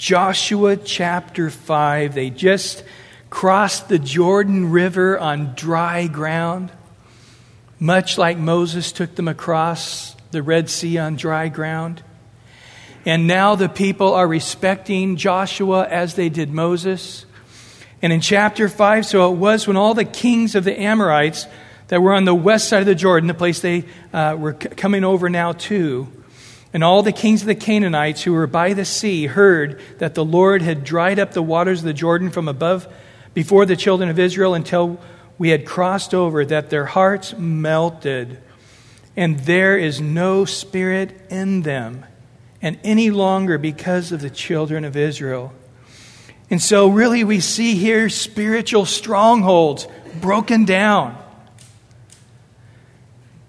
Joshua 0.00 0.78
chapter 0.78 1.50
5. 1.50 2.14
They 2.14 2.30
just 2.30 2.84
crossed 3.28 3.90
the 3.90 3.98
Jordan 3.98 4.70
River 4.70 5.18
on 5.18 5.52
dry 5.54 6.06
ground, 6.06 6.72
much 7.78 8.16
like 8.16 8.38
Moses 8.38 8.92
took 8.92 9.14
them 9.14 9.28
across 9.28 10.16
the 10.30 10.42
Red 10.42 10.70
Sea 10.70 10.96
on 10.96 11.16
dry 11.16 11.48
ground. 11.48 12.02
And 13.04 13.26
now 13.26 13.56
the 13.56 13.68
people 13.68 14.14
are 14.14 14.26
respecting 14.26 15.16
Joshua 15.16 15.86
as 15.86 16.14
they 16.14 16.30
did 16.30 16.50
Moses. 16.50 17.26
And 18.00 18.10
in 18.10 18.22
chapter 18.22 18.70
5, 18.70 19.04
so 19.04 19.30
it 19.30 19.36
was 19.36 19.68
when 19.68 19.76
all 19.76 19.92
the 19.92 20.06
kings 20.06 20.54
of 20.54 20.64
the 20.64 20.80
Amorites 20.80 21.46
that 21.88 22.00
were 22.00 22.14
on 22.14 22.24
the 22.24 22.34
west 22.34 22.70
side 22.70 22.80
of 22.80 22.86
the 22.86 22.94
Jordan, 22.94 23.26
the 23.26 23.34
place 23.34 23.60
they 23.60 23.84
uh, 24.14 24.34
were 24.38 24.56
c- 24.58 24.70
coming 24.70 25.04
over 25.04 25.28
now 25.28 25.52
to, 25.52 26.08
and 26.72 26.84
all 26.84 27.02
the 27.02 27.12
kings 27.12 27.40
of 27.40 27.46
the 27.46 27.54
Canaanites 27.54 28.22
who 28.22 28.32
were 28.32 28.46
by 28.46 28.74
the 28.74 28.84
sea 28.84 29.26
heard 29.26 29.80
that 29.98 30.14
the 30.14 30.24
Lord 30.24 30.62
had 30.62 30.84
dried 30.84 31.18
up 31.18 31.32
the 31.32 31.42
waters 31.42 31.80
of 31.80 31.84
the 31.84 31.92
Jordan 31.92 32.30
from 32.30 32.46
above 32.48 32.86
before 33.34 33.66
the 33.66 33.76
children 33.76 34.08
of 34.08 34.18
Israel 34.18 34.54
until 34.54 35.00
we 35.38 35.48
had 35.48 35.64
crossed 35.64 36.14
over, 36.14 36.44
that 36.44 36.70
their 36.70 36.84
hearts 36.84 37.34
melted, 37.36 38.38
and 39.16 39.40
there 39.40 39.78
is 39.78 40.00
no 40.00 40.44
spirit 40.44 41.18
in 41.30 41.62
them, 41.62 42.04
and 42.60 42.78
any 42.84 43.10
longer 43.10 43.56
because 43.56 44.12
of 44.12 44.20
the 44.20 44.30
children 44.30 44.84
of 44.84 44.96
Israel. 44.96 45.52
And 46.50 46.60
so, 46.60 46.88
really, 46.88 47.24
we 47.24 47.40
see 47.40 47.76
here 47.76 48.08
spiritual 48.10 48.84
strongholds 48.84 49.88
broken 50.20 50.66
down. 50.66 51.16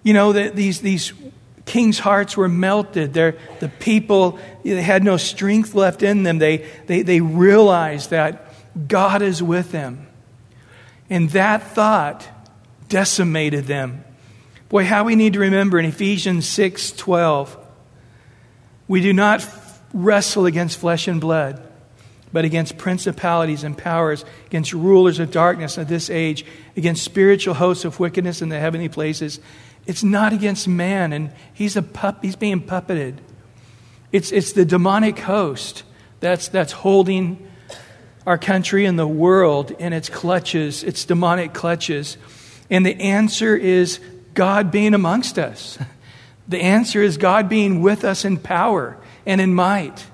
You 0.03 0.13
know, 0.13 0.33
that 0.33 0.55
these, 0.55 0.81
these 0.81 1.11
kings' 1.71 1.99
hearts 1.99 2.35
were 2.35 2.49
melted. 2.49 3.13
The 3.13 3.71
people 3.79 4.37
had 4.65 5.05
no 5.05 5.15
strength 5.15 5.73
left 5.73 6.03
in 6.03 6.23
them. 6.23 6.37
They, 6.37 6.69
they, 6.85 7.01
they 7.01 7.21
realized 7.21 8.09
that 8.09 8.53
God 8.89 9.21
is 9.21 9.41
with 9.41 9.71
them. 9.71 10.05
And 11.09 11.29
that 11.29 11.63
thought 11.63 12.27
decimated 12.89 13.67
them. 13.67 14.03
Boy, 14.67 14.83
how 14.83 15.05
we 15.05 15.15
need 15.15 15.33
to 15.33 15.39
remember 15.39 15.79
in 15.79 15.85
Ephesians 15.85 16.45
6 16.45 16.91
12, 16.91 17.57
we 18.89 19.01
do 19.01 19.13
not 19.13 19.47
wrestle 19.93 20.45
against 20.45 20.77
flesh 20.77 21.07
and 21.07 21.21
blood, 21.21 21.65
but 22.33 22.43
against 22.43 22.77
principalities 22.77 23.63
and 23.63 23.77
powers, 23.77 24.25
against 24.47 24.73
rulers 24.73 25.19
of 25.19 25.31
darkness 25.31 25.77
of 25.77 25.87
this 25.87 26.09
age, 26.09 26.45
against 26.75 27.01
spiritual 27.01 27.53
hosts 27.53 27.85
of 27.85 27.97
wickedness 27.97 28.41
in 28.41 28.49
the 28.49 28.59
heavenly 28.59 28.89
places. 28.89 29.39
It's 29.85 30.03
not 30.03 30.33
against 30.33 30.67
man, 30.67 31.13
and 31.13 31.31
he's, 31.53 31.75
a 31.75 31.81
pup, 31.81 32.23
he's 32.23 32.35
being 32.35 32.61
puppeted. 32.61 33.17
It's, 34.11 34.31
it's 34.31 34.53
the 34.53 34.65
demonic 34.65 35.19
host 35.19 35.83
that's, 36.19 36.49
that's 36.49 36.71
holding 36.71 37.47
our 38.25 38.37
country 38.37 38.85
and 38.85 38.99
the 38.99 39.07
world 39.07 39.71
in 39.71 39.93
its 39.93 40.09
clutches, 40.09 40.83
its 40.83 41.05
demonic 41.05 41.53
clutches. 41.53 42.17
And 42.69 42.85
the 42.85 42.99
answer 43.01 43.55
is 43.55 43.99
God 44.33 44.71
being 44.71 44.93
amongst 44.93 45.39
us. 45.39 45.77
The 46.47 46.61
answer 46.61 47.01
is 47.01 47.15
God 47.15 47.47
being 47.47 47.81
with 47.81 48.03
us 48.03 48.25
in 48.25 48.37
power 48.37 48.97
and 49.25 49.39
in 49.39 49.53
might. 49.53 50.05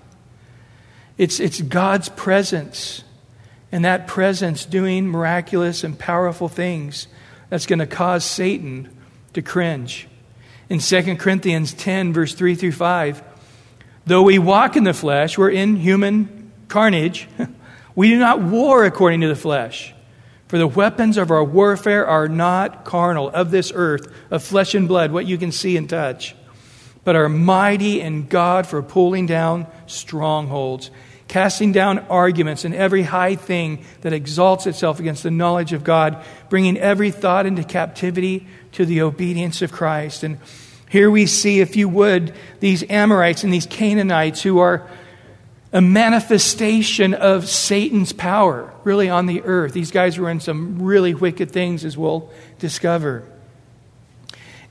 It's, 1.18 1.40
it's 1.40 1.60
God's 1.62 2.10
presence, 2.10 3.04
and 3.72 3.84
that 3.86 4.06
presence 4.06 4.64
doing 4.64 5.08
miraculous 5.08 5.84
and 5.84 5.98
powerful 5.98 6.48
things 6.48 7.08
that's 7.50 7.66
going 7.66 7.80
to 7.80 7.88
cause 7.88 8.24
Satan 8.24 8.97
to 9.34 9.42
cringe. 9.42 10.08
In 10.70 10.80
2 10.80 11.16
Corinthians 11.16 11.74
10, 11.74 12.14
verse 12.14 12.34
3 12.34 12.56
through 12.56 12.74
5, 12.74 13.24
though 14.06 14.24
we 14.24 14.40
walk 14.40 14.76
in 14.76 14.84
the 14.84 14.94
flesh, 14.94 15.38
we're 15.38 15.50
in 15.50 15.76
human 15.76 16.52
carnage, 16.68 17.28
we 17.96 18.10
do 18.10 18.20
not 18.20 18.42
war 18.42 18.86
according 18.86 19.22
to 19.22 19.28
the 19.28 19.36
flesh. 19.36 19.94
For 20.48 20.58
the 20.58 20.68
weapons 20.68 21.18
of 21.18 21.30
our 21.30 21.44
warfare 21.44 22.08
are 22.08 22.30
not 22.30 22.86
carnal, 22.86 23.30
of 23.30 23.52
this 23.52 23.72
earth, 23.76 24.14
of 24.32 24.44
flesh 24.44 24.76
and 24.76 24.88
blood, 24.88 25.12
what 25.12 25.26
you 25.26 25.38
can 25.38 25.52
see 25.52 25.76
and 25.76 25.90
touch, 25.90 26.36
but 27.04 27.18
are 27.18 27.28
mighty 27.28 28.00
in 28.00 28.28
God 28.28 28.66
for 28.66 28.82
pulling 28.82 29.26
down 29.26 29.68
strongholds, 29.88 30.90
casting 31.28 31.74
down 31.74 32.00
arguments 32.08 32.64
and 32.64 32.74
every 32.74 33.04
high 33.04 33.36
thing 33.36 33.84
that 34.02 34.14
exalts 34.14 34.68
itself 34.68 35.02
against 35.02 35.24
the 35.24 35.32
knowledge 35.32 35.74
of 35.74 35.84
God, 35.84 36.24
bringing 36.50 36.78
every 36.78 37.12
thought 37.12 37.46
into 37.46 37.64
captivity 37.66 38.48
to 38.78 38.86
the 38.86 39.02
obedience 39.02 39.64
of 39.64 39.72
Christ. 39.72 40.24
And 40.24 40.38
here 40.88 41.10
we 41.10 41.26
see, 41.26 41.62
if 41.62 41.76
you 41.76 41.90
would, 41.90 42.32
these 42.60 42.84
Amorites 42.92 43.44
and 43.44 43.52
these 43.52 43.66
Canaanites 43.66 44.44
who 44.44 44.60
are 44.60 44.88
a 45.74 45.82
manifestation 45.82 47.16
of 47.16 47.50
Satan's 47.50 48.14
power, 48.14 48.72
really, 48.84 49.10
on 49.10 49.26
the 49.26 49.42
earth. 49.42 49.74
These 49.74 49.90
guys 49.90 50.20
were 50.20 50.30
in 50.30 50.40
some 50.40 50.84
really 50.84 51.16
wicked 51.16 51.50
things, 51.50 51.84
as 51.84 51.98
we'll 51.98 52.30
discover. 52.60 53.28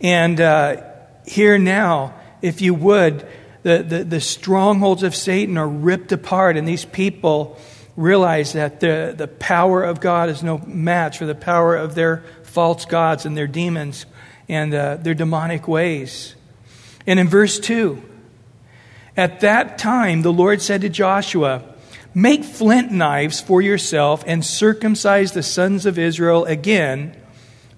And 0.00 0.40
uh, 0.40 0.84
here 1.26 1.58
now, 1.58 2.14
if 2.42 2.60
you 2.60 2.74
would, 2.74 3.26
the, 3.64 3.82
the, 3.82 4.04
the 4.04 4.20
strongholds 4.20 5.02
of 5.02 5.16
Satan 5.16 5.58
are 5.58 5.68
ripped 5.68 6.12
apart, 6.12 6.56
and 6.56 6.66
these 6.66 6.84
people 6.84 7.58
realize 7.96 8.52
that 8.52 8.78
the, 8.78 9.14
the 9.16 9.26
power 9.26 9.82
of 9.82 10.00
God 10.00 10.28
is 10.28 10.44
no 10.44 10.58
match 10.58 11.18
for 11.18 11.26
the 11.26 11.34
power 11.34 11.74
of 11.74 11.96
their 11.96 12.22
false 12.56 12.86
gods 12.86 13.26
and 13.26 13.36
their 13.36 13.46
demons 13.46 14.06
and 14.48 14.72
uh, 14.72 14.96
their 14.96 15.12
demonic 15.12 15.68
ways. 15.68 16.34
And 17.06 17.20
in 17.20 17.28
verse 17.28 17.60
2, 17.60 18.02
at 19.14 19.40
that 19.40 19.76
time, 19.76 20.22
the 20.22 20.32
Lord 20.32 20.62
said 20.62 20.80
to 20.80 20.88
Joshua, 20.88 21.62
Make 22.14 22.44
flint 22.44 22.90
knives 22.90 23.42
for 23.42 23.60
yourself 23.60 24.24
and 24.26 24.42
circumcise 24.42 25.32
the 25.32 25.42
sons 25.42 25.84
of 25.84 25.98
Israel 25.98 26.46
again 26.46 27.14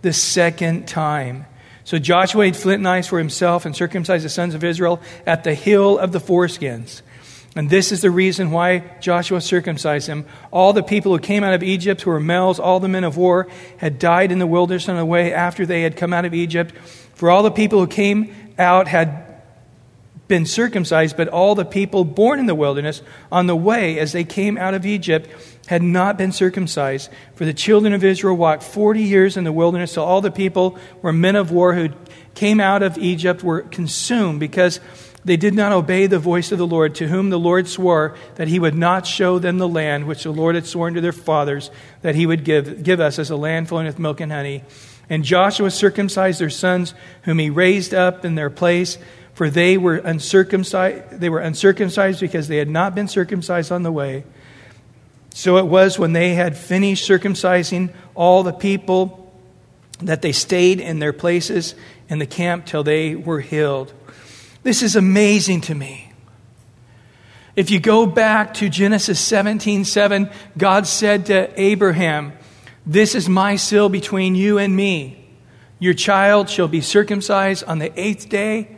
the 0.03 0.13
second 0.13 0.87
time. 0.87 1.47
So 1.83 1.99
Joshua 1.99 2.43
made 2.43 2.57
flint 2.57 2.81
knives 2.81 3.09
for 3.09 3.19
himself 3.19 3.67
and 3.67 3.75
circumcised 3.75 4.25
the 4.25 4.29
sons 4.29 4.55
of 4.55 4.63
Israel 4.63 5.01
at 5.27 5.43
the 5.43 5.55
hill 5.55 5.99
of 5.99 6.13
the 6.13 6.21
foreskins. 6.21 7.03
And 7.59 7.69
this 7.69 7.91
is 7.91 8.03
the 8.03 8.11
reason 8.13 8.53
why 8.53 8.85
Joshua 9.01 9.41
circumcised 9.41 10.07
them. 10.07 10.27
All 10.53 10.73
the 10.73 10.85
people 10.85 11.11
who 11.11 11.19
came 11.19 11.43
out 11.43 11.55
of 11.55 11.65
Egypt, 11.65 12.03
who 12.03 12.11
were 12.11 12.21
males, 12.21 12.61
all 12.61 12.79
the 12.79 12.87
men 12.87 13.03
of 13.03 13.17
war, 13.17 13.49
had 13.79 13.99
died 13.99 14.31
in 14.31 14.39
the 14.39 14.47
wilderness 14.47 14.89
on 14.89 14.95
the 14.95 15.05
way 15.05 15.35
after 15.35 15.67
they 15.67 15.83
had 15.83 15.97
come 15.97 16.13
out 16.13 16.25
of 16.25 16.33
Egypt. 16.33 16.73
For 17.15 17.33
all 17.33 17.43
the 17.43 17.51
people 17.51 17.81
who 17.81 17.89
came 17.89 18.33
out 18.61 18.87
had 18.87 19.43
been 20.29 20.47
circumcised, 20.47 21.17
but 21.17 21.27
all 21.27 21.57
the 21.57 21.65
people 21.65 22.05
born 22.05 22.39
in 22.39 22.47
the 22.47 22.55
wilderness 22.55 23.03
on 23.33 23.49
the 23.49 23.57
way 23.57 23.99
as 23.99 24.13
they 24.13 24.23
came 24.23 24.57
out 24.57 24.75
of 24.75 24.87
Egypt 24.87 25.29
had 25.67 25.83
not 25.83 26.17
been 26.17 26.31
circumcised. 26.31 27.11
For 27.35 27.45
the 27.45 27.53
children 27.53 27.93
of 27.93 28.05
Israel 28.05 28.37
walked 28.37 28.63
40 28.63 29.03
years 29.03 29.37
in 29.37 29.43
the 29.43 29.51
wilderness, 29.51 29.91
so 29.91 30.05
all 30.05 30.21
the 30.21 30.31
people 30.31 30.79
were 31.03 31.13
men 31.13 31.35
of 31.35 31.51
war 31.51 31.75
who 31.75 31.89
came 32.37 32.61
out 32.61 32.85
of 32.85 32.97
Egypt 32.99 33.43
were 33.43 33.63
consumed 33.63 34.39
because 34.39 34.79
they 35.29 35.37
did 35.37 35.55
not 35.55 35.73
obey 35.73 36.07
the 36.07 36.19
voice 36.19 36.53
of 36.53 36.59
the 36.59 36.67
Lord, 36.67 36.95
to 36.97 37.07
whom 37.07 37.29
the 37.29 37.39
Lord 37.39 37.69
swore 37.69 38.17
that 38.37 38.49
he 38.49 38.59
would 38.59 38.75
not 38.75 39.07
show 39.07 39.39
them 39.39 39.59
the 39.59 39.69
land 39.69 40.07
which 40.07 40.23
the 40.23 40.33
Lord 40.33 40.55
had 40.55 40.67
sworn 40.67 40.95
to 40.95 41.03
their 41.03 41.13
fathers 41.13 41.71
that 42.01 42.15
he 42.15 42.25
would 42.25 42.45
give, 42.45 42.83
give 42.83 42.99
us 42.99 43.19
as 43.19 43.29
a 43.29 43.37
land 43.37 43.69
flowing 43.69 43.87
with 43.87 43.99
milk 43.99 44.21
and 44.21 44.33
honey. 44.33 44.65
And 45.11 45.25
Joshua 45.25 45.71
circumcised 45.71 46.41
their 46.41 46.49
sons, 46.49 46.95
whom 47.25 47.39
he 47.39 47.51
raised 47.51 47.93
up 47.93 48.25
in 48.25 48.37
their 48.37 48.49
place 48.49 48.97
for 49.35 49.51
they 49.51 49.79
were 49.79 49.99
uncircumcised 49.99 51.21
they 51.21 51.29
were 51.29 51.39
uncircumcised 51.39 52.19
because 52.19 52.49
they 52.49 52.57
had 52.57 52.69
not 52.69 52.97
been 52.97 53.07
circumcised 53.07 53.71
on 53.71 53.85
the 53.85 53.93
way 53.93 54.25
so 55.33 55.59
it 55.59 55.67
was 55.67 55.97
when 55.97 56.13
they 56.13 56.35
had 56.35 56.57
finished 56.57 57.09
circumcising 57.09 57.95
all 58.17 58.43
the 58.43 58.53
people 58.53 59.33
that 60.01 60.23
they 60.23 60.33
stayed 60.33 60.81
in 60.81 60.99
their 60.99 61.13
places 61.13 61.77
in 62.09 62.19
the 62.19 62.27
camp 62.27 62.67
till 62.67 62.83
they 62.83 63.15
were 63.15 63.41
healed 63.41 63.95
this 64.63 64.83
is 64.83 64.97
amazing 64.97 65.61
to 65.61 65.75
me 65.75 66.13
if 67.57 67.71
you 67.71 67.81
go 67.81 68.07
back 68.07 68.55
to 68.55 68.69
genesis 68.69 69.21
17 69.21 69.85
7 69.85 70.31
god 70.57 70.87
said 70.87 71.27
to 71.27 71.61
abraham 71.61 72.33
this 72.87 73.15
is 73.15 73.29
my 73.29 73.57
seal 73.57 73.89
between 73.89 74.35
you 74.35 74.59
and 74.59 74.75
me 74.75 75.29
your 75.79 75.95
child 75.95 76.49
shall 76.49 76.69
be 76.69 76.81
circumcised 76.81 77.65
on 77.65 77.79
the 77.79 77.93
eighth 77.99 78.29
day 78.29 78.77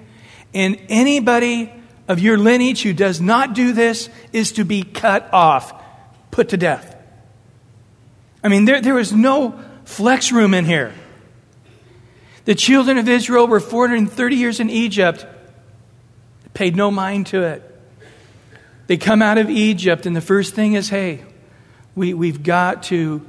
and 0.52 0.81
anybody 0.88 1.72
of 2.10 2.19
your 2.19 2.37
lineage 2.37 2.82
who 2.82 2.93
does 2.93 3.20
not 3.20 3.55
do 3.55 3.72
this 3.72 4.08
is 4.32 4.50
to 4.52 4.64
be 4.64 4.82
cut 4.82 5.32
off, 5.32 5.72
put 6.32 6.49
to 6.49 6.56
death. 6.56 6.96
I 8.43 8.49
mean, 8.49 8.64
there, 8.64 8.81
there 8.81 8.94
was 8.94 9.12
no 9.12 9.60
flex 9.84 10.32
room 10.32 10.52
in 10.52 10.64
here. 10.64 10.93
The 12.46 12.56
children 12.56 12.99
of 12.99 13.08
Israel 13.08 13.46
were 13.46 13.60
430 13.60 14.34
years 14.34 14.58
in 14.58 14.70
Egypt, 14.70 15.25
paid 16.60 16.76
no 16.76 16.90
mind 16.90 17.26
to 17.26 17.42
it. 17.42 17.62
They 18.86 18.98
come 18.98 19.22
out 19.22 19.38
of 19.38 19.48
Egypt, 19.48 20.04
and 20.04 20.14
the 20.14 20.20
first 20.20 20.54
thing 20.54 20.74
is 20.74 20.90
hey, 20.90 21.24
we, 21.94 22.12
we've 22.12 22.42
got 22.42 22.82
to 22.92 23.26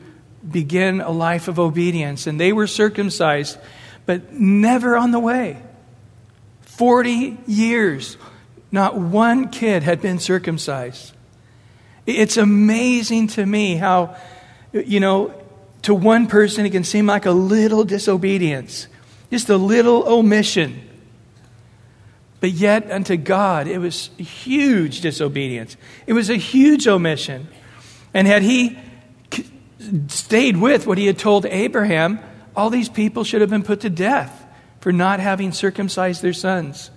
begin 0.51 0.99
a 0.99 1.11
life 1.11 1.47
of 1.47 1.57
obedience. 1.57 2.27
And 2.27 2.37
they 2.37 2.51
were 2.51 2.67
circumcised, 2.67 3.57
but 4.05 4.33
never 4.33 4.97
on 4.97 5.11
the 5.11 5.19
way. 5.19 5.63
40 6.63 7.37
years, 7.47 8.17
not 8.69 8.97
one 8.97 9.47
kid 9.47 9.83
had 9.83 10.01
been 10.01 10.19
circumcised. 10.19 11.13
It's 12.05 12.35
amazing 12.35 13.27
to 13.27 13.45
me 13.45 13.77
how, 13.77 14.17
you 14.73 14.99
know, 14.99 15.33
to 15.83 15.93
one 15.93 16.27
person 16.27 16.65
it 16.65 16.71
can 16.71 16.83
seem 16.83 17.05
like 17.05 17.25
a 17.25 17.31
little 17.31 17.85
disobedience, 17.85 18.89
just 19.29 19.47
a 19.47 19.55
little 19.55 20.03
omission. 20.05 20.90
But 22.41 22.51
yet, 22.51 22.91
unto 22.91 23.15
God, 23.15 23.67
it 23.67 23.77
was 23.77 24.09
huge 24.17 25.01
disobedience. 25.01 25.77
It 26.07 26.13
was 26.13 26.29
a 26.29 26.35
huge 26.35 26.87
omission. 26.87 27.47
And 28.13 28.27
had 28.27 28.41
he 28.41 28.77
stayed 30.07 30.57
with 30.57 30.87
what 30.87 30.97
he 30.97 31.05
had 31.05 31.19
told 31.19 31.45
Abraham, 31.45 32.19
all 32.55 32.69
these 32.69 32.89
people 32.89 33.23
should 33.23 33.41
have 33.41 33.49
been 33.49 33.63
put 33.63 33.81
to 33.81 33.89
death 33.89 34.45
for 34.79 34.91
not 34.91 35.19
having 35.19 35.51
circumcised 35.51 36.23
their 36.23 36.33
sons. 36.33 36.89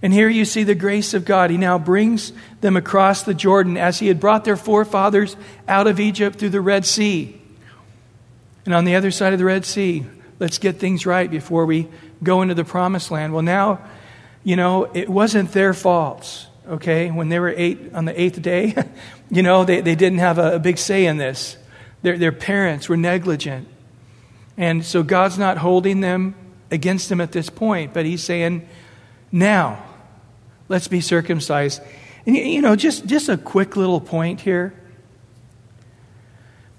And 0.00 0.12
here 0.12 0.28
you 0.28 0.44
see 0.44 0.62
the 0.62 0.76
grace 0.76 1.12
of 1.12 1.24
God. 1.24 1.50
He 1.50 1.56
now 1.56 1.76
brings 1.76 2.32
them 2.60 2.76
across 2.76 3.24
the 3.24 3.34
Jordan 3.34 3.76
as 3.76 3.98
he 3.98 4.06
had 4.06 4.20
brought 4.20 4.44
their 4.44 4.56
forefathers 4.56 5.36
out 5.66 5.88
of 5.88 5.98
Egypt 5.98 6.38
through 6.38 6.50
the 6.50 6.60
Red 6.60 6.86
Sea. 6.86 7.40
And 8.64 8.72
on 8.72 8.84
the 8.84 8.94
other 8.94 9.10
side 9.10 9.32
of 9.32 9.40
the 9.40 9.44
Red 9.44 9.64
Sea, 9.64 10.06
let's 10.38 10.58
get 10.58 10.76
things 10.76 11.04
right 11.04 11.28
before 11.28 11.66
we 11.66 11.88
go 12.22 12.42
into 12.42 12.54
the 12.54 12.64
promised 12.64 13.10
land. 13.10 13.32
Well, 13.32 13.42
now 13.42 13.80
you 14.44 14.56
know, 14.56 14.84
it 14.94 15.08
wasn't 15.08 15.52
their 15.52 15.74
faults, 15.74 16.46
okay? 16.66 17.10
When 17.10 17.28
they 17.28 17.38
were 17.38 17.52
eight 17.56 17.92
on 17.94 18.04
the 18.04 18.20
eighth 18.20 18.40
day, 18.40 18.74
you 19.30 19.42
know, 19.42 19.64
they, 19.64 19.80
they 19.80 19.94
didn't 19.94 20.18
have 20.18 20.38
a, 20.38 20.56
a 20.56 20.58
big 20.58 20.78
say 20.78 21.06
in 21.06 21.16
this. 21.16 21.56
Their, 22.02 22.16
their 22.16 22.32
parents 22.32 22.88
were 22.88 22.96
negligent. 22.96 23.68
And 24.56 24.84
so 24.84 25.02
God's 25.02 25.38
not 25.38 25.58
holding 25.58 26.00
them 26.00 26.34
against 26.70 27.08
them 27.08 27.20
at 27.20 27.32
this 27.32 27.50
point, 27.50 27.94
but 27.94 28.04
He's 28.04 28.22
saying, 28.22 28.68
now, 29.30 29.84
let's 30.68 30.88
be 30.88 31.00
circumcised. 31.00 31.82
And, 32.26 32.36
you 32.36 32.62
know, 32.62 32.76
just, 32.76 33.06
just 33.06 33.28
a 33.28 33.36
quick 33.36 33.76
little 33.76 34.00
point 34.00 34.40
here. 34.40 34.74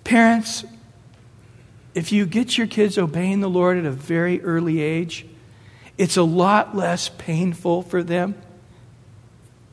Parents, 0.03 0.65
if 1.93 2.11
you 2.11 2.25
get 2.25 2.57
your 2.57 2.67
kids 2.67 2.97
obeying 2.97 3.41
the 3.41 3.49
Lord 3.49 3.77
at 3.77 3.85
a 3.85 3.91
very 3.91 4.41
early 4.41 4.81
age, 4.81 5.25
it's 5.99 6.15
a 6.15 6.23
lot 6.23 6.77
less 6.77 7.09
painful 7.09 7.81
for 7.81 8.01
them 8.01 8.33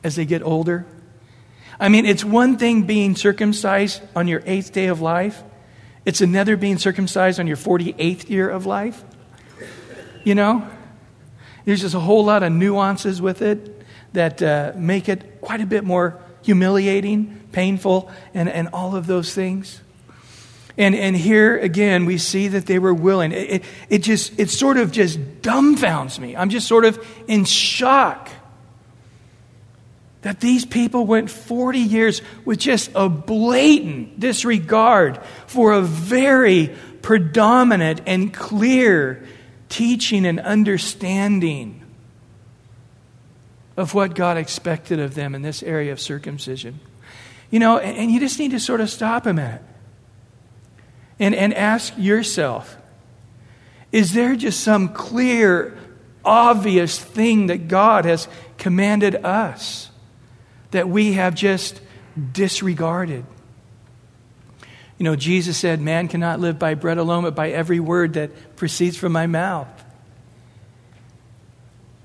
as 0.03 0.17
they 0.17 0.25
get 0.25 0.43
older. 0.43 0.85
I 1.79 1.87
mean, 1.87 2.05
it's 2.05 2.23
one 2.25 2.57
thing 2.57 2.83
being 2.83 3.15
circumcised 3.15 4.01
on 4.13 4.27
your 4.27 4.43
eighth 4.45 4.73
day 4.73 4.87
of 4.87 4.99
life, 4.99 5.41
it's 6.03 6.19
another 6.19 6.57
being 6.57 6.77
circumcised 6.77 7.39
on 7.39 7.47
your 7.47 7.55
48th 7.57 8.29
year 8.29 8.49
of 8.49 8.65
life. 8.65 9.03
You 10.25 10.35
know? 10.35 10.67
There's 11.63 11.81
just 11.81 11.95
a 11.95 11.99
whole 11.99 12.25
lot 12.25 12.43
of 12.43 12.51
nuances 12.51 13.21
with 13.21 13.41
it 13.41 13.83
that 14.11 14.41
uh, 14.41 14.73
make 14.75 15.07
it 15.07 15.39
quite 15.41 15.61
a 15.61 15.65
bit 15.65 15.85
more 15.85 16.21
humiliating, 16.41 17.41
painful, 17.53 18.11
and, 18.33 18.49
and 18.49 18.69
all 18.73 18.95
of 18.95 19.07
those 19.07 19.33
things. 19.33 19.81
And, 20.77 20.93
and 20.93 21.15
here 21.15 21.57
again, 21.57 22.05
we 22.05 22.19
see 22.19 22.49
that 22.49 22.67
they 22.67 22.77
were 22.77 22.93
willing. 22.93 23.31
It, 23.31 23.49
it, 23.49 23.63
it 23.89 23.97
just, 23.99 24.39
it 24.39 24.49
sort 24.49 24.77
of 24.77 24.91
just 24.91 25.19
dumbfounds 25.41 26.19
me. 26.19 26.35
I'm 26.35 26.49
just 26.49 26.67
sort 26.67 26.85
of 26.85 27.03
in 27.27 27.45
shock 27.45 28.29
that 30.21 30.39
these 30.39 30.65
people 30.65 31.05
went 31.05 31.31
40 31.31 31.79
years 31.79 32.21
with 32.45 32.59
just 32.59 32.91
a 32.95 33.09
blatant 33.09 34.19
disregard 34.19 35.19
for 35.47 35.71
a 35.71 35.81
very 35.81 36.75
predominant 37.01 38.01
and 38.05 38.33
clear 38.33 39.25
teaching 39.69 40.25
and 40.25 40.39
understanding 40.39 41.83
of 43.77 43.93
what 43.93 44.15
God 44.15 44.37
expected 44.37 44.99
of 44.99 45.15
them 45.15 45.33
in 45.33 45.41
this 45.41 45.63
area 45.63 45.91
of 45.91 45.99
circumcision. 45.99 46.79
You 47.49 47.59
know, 47.59 47.77
and, 47.77 47.97
and 47.97 48.11
you 48.11 48.19
just 48.19 48.37
need 48.39 48.51
to 48.51 48.59
sort 48.59 48.81
of 48.81 48.89
stop 48.89 49.25
a 49.25 49.33
minute 49.33 49.61
and, 51.19 51.33
and 51.35 51.53
ask 51.53 51.93
yourself 51.97 52.77
is 53.91 54.13
there 54.13 54.35
just 54.35 54.59
some 54.59 54.89
clear, 54.89 55.77
obvious 56.23 56.99
thing 56.99 57.47
that 57.47 57.67
God 57.67 58.05
has 58.05 58.27
commanded 58.57 59.15
us 59.15 59.89
that 60.71 60.89
we 60.89 61.13
have 61.13 61.35
just 61.35 61.79
disregarded? 62.33 63.25
You 64.97 65.03
know, 65.03 65.15
Jesus 65.15 65.57
said, 65.57 65.79
Man 65.79 66.07
cannot 66.07 66.39
live 66.39 66.59
by 66.59 66.73
bread 66.73 66.97
alone, 66.97 67.23
but 67.23 67.35
by 67.35 67.51
every 67.51 67.79
word 67.79 68.13
that 68.13 68.55
proceeds 68.55 68.97
from 68.97 69.11
my 69.11 69.27
mouth. 69.27 69.67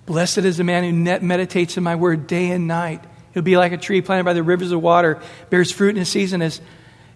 Blessed 0.06 0.38
is 0.38 0.58
the 0.58 0.64
man 0.64 0.84
who 0.84 1.20
meditates 1.26 1.76
in 1.76 1.82
my 1.82 1.96
word 1.96 2.26
day 2.26 2.50
and 2.50 2.66
night. 2.66 3.02
He'll 3.34 3.42
be 3.42 3.56
like 3.56 3.72
a 3.72 3.78
tree 3.78 4.02
planted 4.02 4.24
by 4.24 4.34
the 4.34 4.42
rivers 4.42 4.72
of 4.72 4.82
water, 4.82 5.22
bears 5.48 5.72
fruit 5.72 5.96
in 5.96 6.02
its 6.02 6.10
season, 6.10 6.42
as 6.42 6.60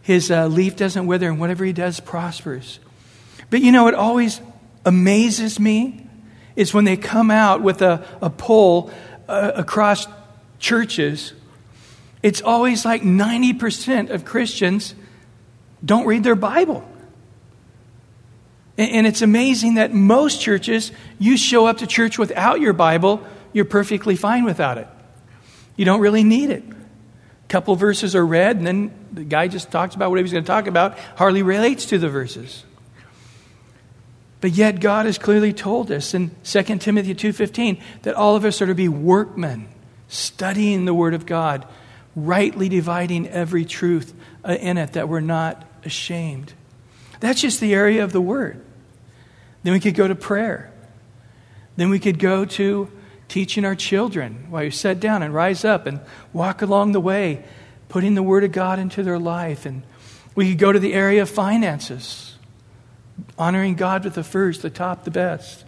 his 0.06 0.30
uh, 0.30 0.46
leaf 0.46 0.76
doesn't 0.76 1.08
wither, 1.08 1.28
and 1.28 1.40
whatever 1.40 1.64
he 1.64 1.72
does 1.72 1.98
prospers. 1.98 2.78
But 3.50 3.60
you 3.60 3.72
know, 3.72 3.88
it 3.88 3.94
always 3.94 4.40
amazes 4.84 5.58
me 5.58 6.06
is 6.54 6.72
when 6.72 6.84
they 6.84 6.96
come 6.96 7.28
out 7.28 7.60
with 7.60 7.82
a, 7.82 8.06
a 8.22 8.30
poll 8.30 8.92
uh, 9.28 9.50
across 9.56 10.06
churches, 10.60 11.32
it's 12.22 12.40
always 12.40 12.84
like 12.84 13.02
90% 13.02 14.10
of 14.10 14.24
Christians 14.24 14.94
don't 15.84 16.06
read 16.06 16.22
their 16.22 16.36
Bible. 16.36 16.88
And, 18.78 18.90
and 18.92 19.06
it's 19.08 19.22
amazing 19.22 19.74
that 19.74 19.92
most 19.92 20.40
churches, 20.40 20.92
you 21.18 21.36
show 21.36 21.66
up 21.66 21.78
to 21.78 21.86
church 21.88 22.16
without 22.16 22.60
your 22.60 22.74
Bible, 22.74 23.26
you're 23.52 23.64
perfectly 23.64 24.14
fine 24.14 24.44
without 24.44 24.78
it. 24.78 24.86
You 25.74 25.84
don't 25.84 26.00
really 26.00 26.22
need 26.22 26.50
it 26.50 26.75
couple 27.48 27.74
verses 27.76 28.14
are 28.14 28.26
read, 28.26 28.56
and 28.56 28.66
then 28.66 28.90
the 29.12 29.24
guy 29.24 29.48
just 29.48 29.70
talks 29.70 29.94
about 29.94 30.10
what 30.10 30.16
he 30.16 30.22
was 30.22 30.32
going 30.32 30.44
to 30.44 30.48
talk 30.48 30.66
about, 30.66 30.98
hardly 31.16 31.42
relates 31.42 31.86
to 31.86 31.98
the 31.98 32.08
verses. 32.08 32.64
But 34.40 34.52
yet 34.52 34.80
God 34.80 35.06
has 35.06 35.18
clearly 35.18 35.52
told 35.52 35.90
us 35.90 36.14
in 36.14 36.30
2 36.44 36.80
Timothy 36.80 37.14
2:15 37.14 37.80
that 38.02 38.14
all 38.14 38.36
of 38.36 38.44
us 38.44 38.60
are 38.60 38.66
to 38.66 38.74
be 38.74 38.88
workmen, 38.88 39.68
studying 40.08 40.84
the 40.84 40.94
word 40.94 41.14
of 41.14 41.26
God, 41.26 41.66
rightly 42.14 42.68
dividing 42.68 43.28
every 43.28 43.64
truth 43.64 44.14
uh, 44.44 44.52
in 44.52 44.78
it 44.78 44.92
that 44.92 45.08
we're 45.08 45.20
not 45.20 45.64
ashamed. 45.84 46.52
That's 47.20 47.40
just 47.40 47.60
the 47.60 47.74
area 47.74 48.04
of 48.04 48.12
the 48.12 48.20
word. 48.20 48.62
Then 49.62 49.72
we 49.72 49.80
could 49.80 49.94
go 49.94 50.06
to 50.06 50.14
prayer. 50.14 50.70
Then 51.76 51.90
we 51.90 51.98
could 51.98 52.18
go 52.18 52.44
to 52.44 52.90
teaching 53.28 53.64
our 53.64 53.74
children 53.74 54.46
while 54.50 54.64
you 54.64 54.70
sit 54.70 55.00
down 55.00 55.22
and 55.22 55.34
rise 55.34 55.64
up 55.64 55.86
and 55.86 56.00
walk 56.32 56.62
along 56.62 56.92
the 56.92 57.00
way, 57.00 57.44
putting 57.88 58.14
the 58.14 58.22
Word 58.22 58.44
of 58.44 58.52
God 58.52 58.78
into 58.78 59.02
their 59.02 59.18
life. 59.18 59.66
And 59.66 59.82
we 60.34 60.50
could 60.50 60.58
go 60.58 60.72
to 60.72 60.78
the 60.78 60.94
area 60.94 61.22
of 61.22 61.30
finances, 61.30 62.36
honoring 63.38 63.74
God 63.74 64.04
with 64.04 64.14
the 64.14 64.24
first, 64.24 64.62
the 64.62 64.70
top, 64.70 65.04
the 65.04 65.10
best. 65.10 65.64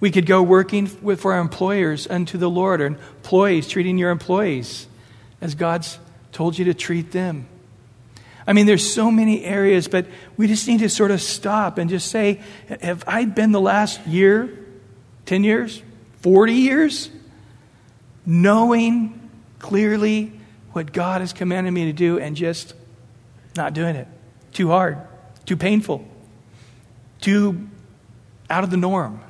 We 0.00 0.10
could 0.10 0.26
go 0.26 0.42
working 0.42 0.90
with, 1.02 1.20
for 1.20 1.34
our 1.34 1.40
employers 1.40 2.06
unto 2.06 2.38
the 2.38 2.50
Lord, 2.50 2.80
or 2.80 2.86
employees, 2.86 3.68
treating 3.68 3.98
your 3.98 4.10
employees 4.10 4.86
as 5.40 5.54
God's 5.54 5.98
told 6.32 6.58
you 6.58 6.64
to 6.66 6.74
treat 6.74 7.12
them. 7.12 7.46
I 8.46 8.52
mean, 8.52 8.66
there's 8.66 8.92
so 8.92 9.10
many 9.10 9.44
areas, 9.44 9.86
but 9.86 10.06
we 10.36 10.48
just 10.48 10.66
need 10.66 10.80
to 10.80 10.88
sort 10.88 11.10
of 11.10 11.20
stop 11.20 11.78
and 11.78 11.90
just 11.90 12.08
say, 12.10 12.40
have 12.80 13.04
I 13.06 13.24
been 13.26 13.52
the 13.52 13.60
last 13.60 14.04
year, 14.06 14.58
10 15.26 15.44
years, 15.44 15.82
40 16.22 16.52
years 16.52 17.10
knowing 18.26 19.30
clearly 19.58 20.32
what 20.72 20.92
God 20.92 21.20
has 21.20 21.32
commanded 21.32 21.72
me 21.72 21.86
to 21.86 21.92
do 21.92 22.18
and 22.18 22.36
just 22.36 22.74
not 23.56 23.74
doing 23.74 23.96
it. 23.96 24.06
Too 24.52 24.68
hard, 24.68 24.98
too 25.46 25.56
painful, 25.56 26.06
too 27.20 27.68
out 28.48 28.64
of 28.64 28.70
the 28.70 28.76
norm. 28.76 29.20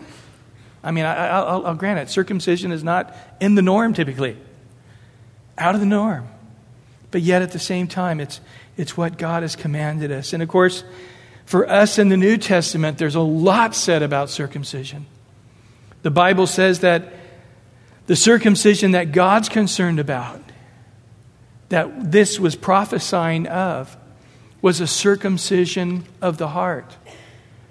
I 0.83 0.91
mean, 0.93 1.05
I, 1.05 1.57
will 1.57 1.75
grant 1.75 1.99
it, 1.99 2.11
circumcision 2.11 2.73
is 2.73 2.83
not 2.83 3.15
in 3.41 3.55
the 3.55 3.63
norm 3.63 3.93
typically, 3.93 4.37
out 5.59 5.75
of 5.75 5.81
the 5.81 5.87
norm. 5.87 6.27
But 7.11 7.23
yet 7.23 7.43
at 7.43 7.53
the 7.53 7.59
same 7.59 7.87
time, 7.87 8.21
it's, 8.21 8.41
it's 8.77 8.97
what 8.97 9.19
God 9.19 9.43
has 9.43 9.57
commanded 9.57 10.13
us. 10.13 10.33
And 10.33 10.43
of 10.43 10.49
course, 10.49 10.85
for 11.45 11.69
us 11.69 11.99
in 11.99 12.09
the 12.09 12.17
New 12.17 12.37
Testament, 12.37 12.99
there's 12.99 13.17
a 13.17 13.21
lot 13.21 13.75
said 13.75 14.03
about 14.03 14.31
circumcision. 14.31 15.07
The 16.03 16.11
Bible 16.11 16.47
says 16.47 16.81
that 16.81 17.13
the 18.07 18.17
circumcision 18.17 18.93
that 18.93 19.13
God's 19.13 19.49
concerned 19.49 20.01
about, 20.01 20.41
that 21.69 22.11
this 22.11 22.41
was 22.41 22.57
prophesying 22.57 23.47
of, 23.47 23.97
was 24.63 24.81
a 24.81 24.87
circumcision 24.87 26.05
of 26.21 26.39
the 26.39 26.49
heart. 26.49 26.97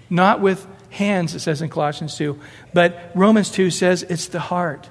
Not 0.09 0.39
with 0.41 0.65
hands, 0.91 1.35
it 1.35 1.39
says 1.39 1.61
in 1.61 1.69
Colossians 1.69 2.15
2, 2.17 2.39
but 2.73 3.11
Romans 3.13 3.51
2 3.51 3.69
says 3.69 4.03
it's 4.03 4.27
the 4.27 4.39
heart. 4.39 4.89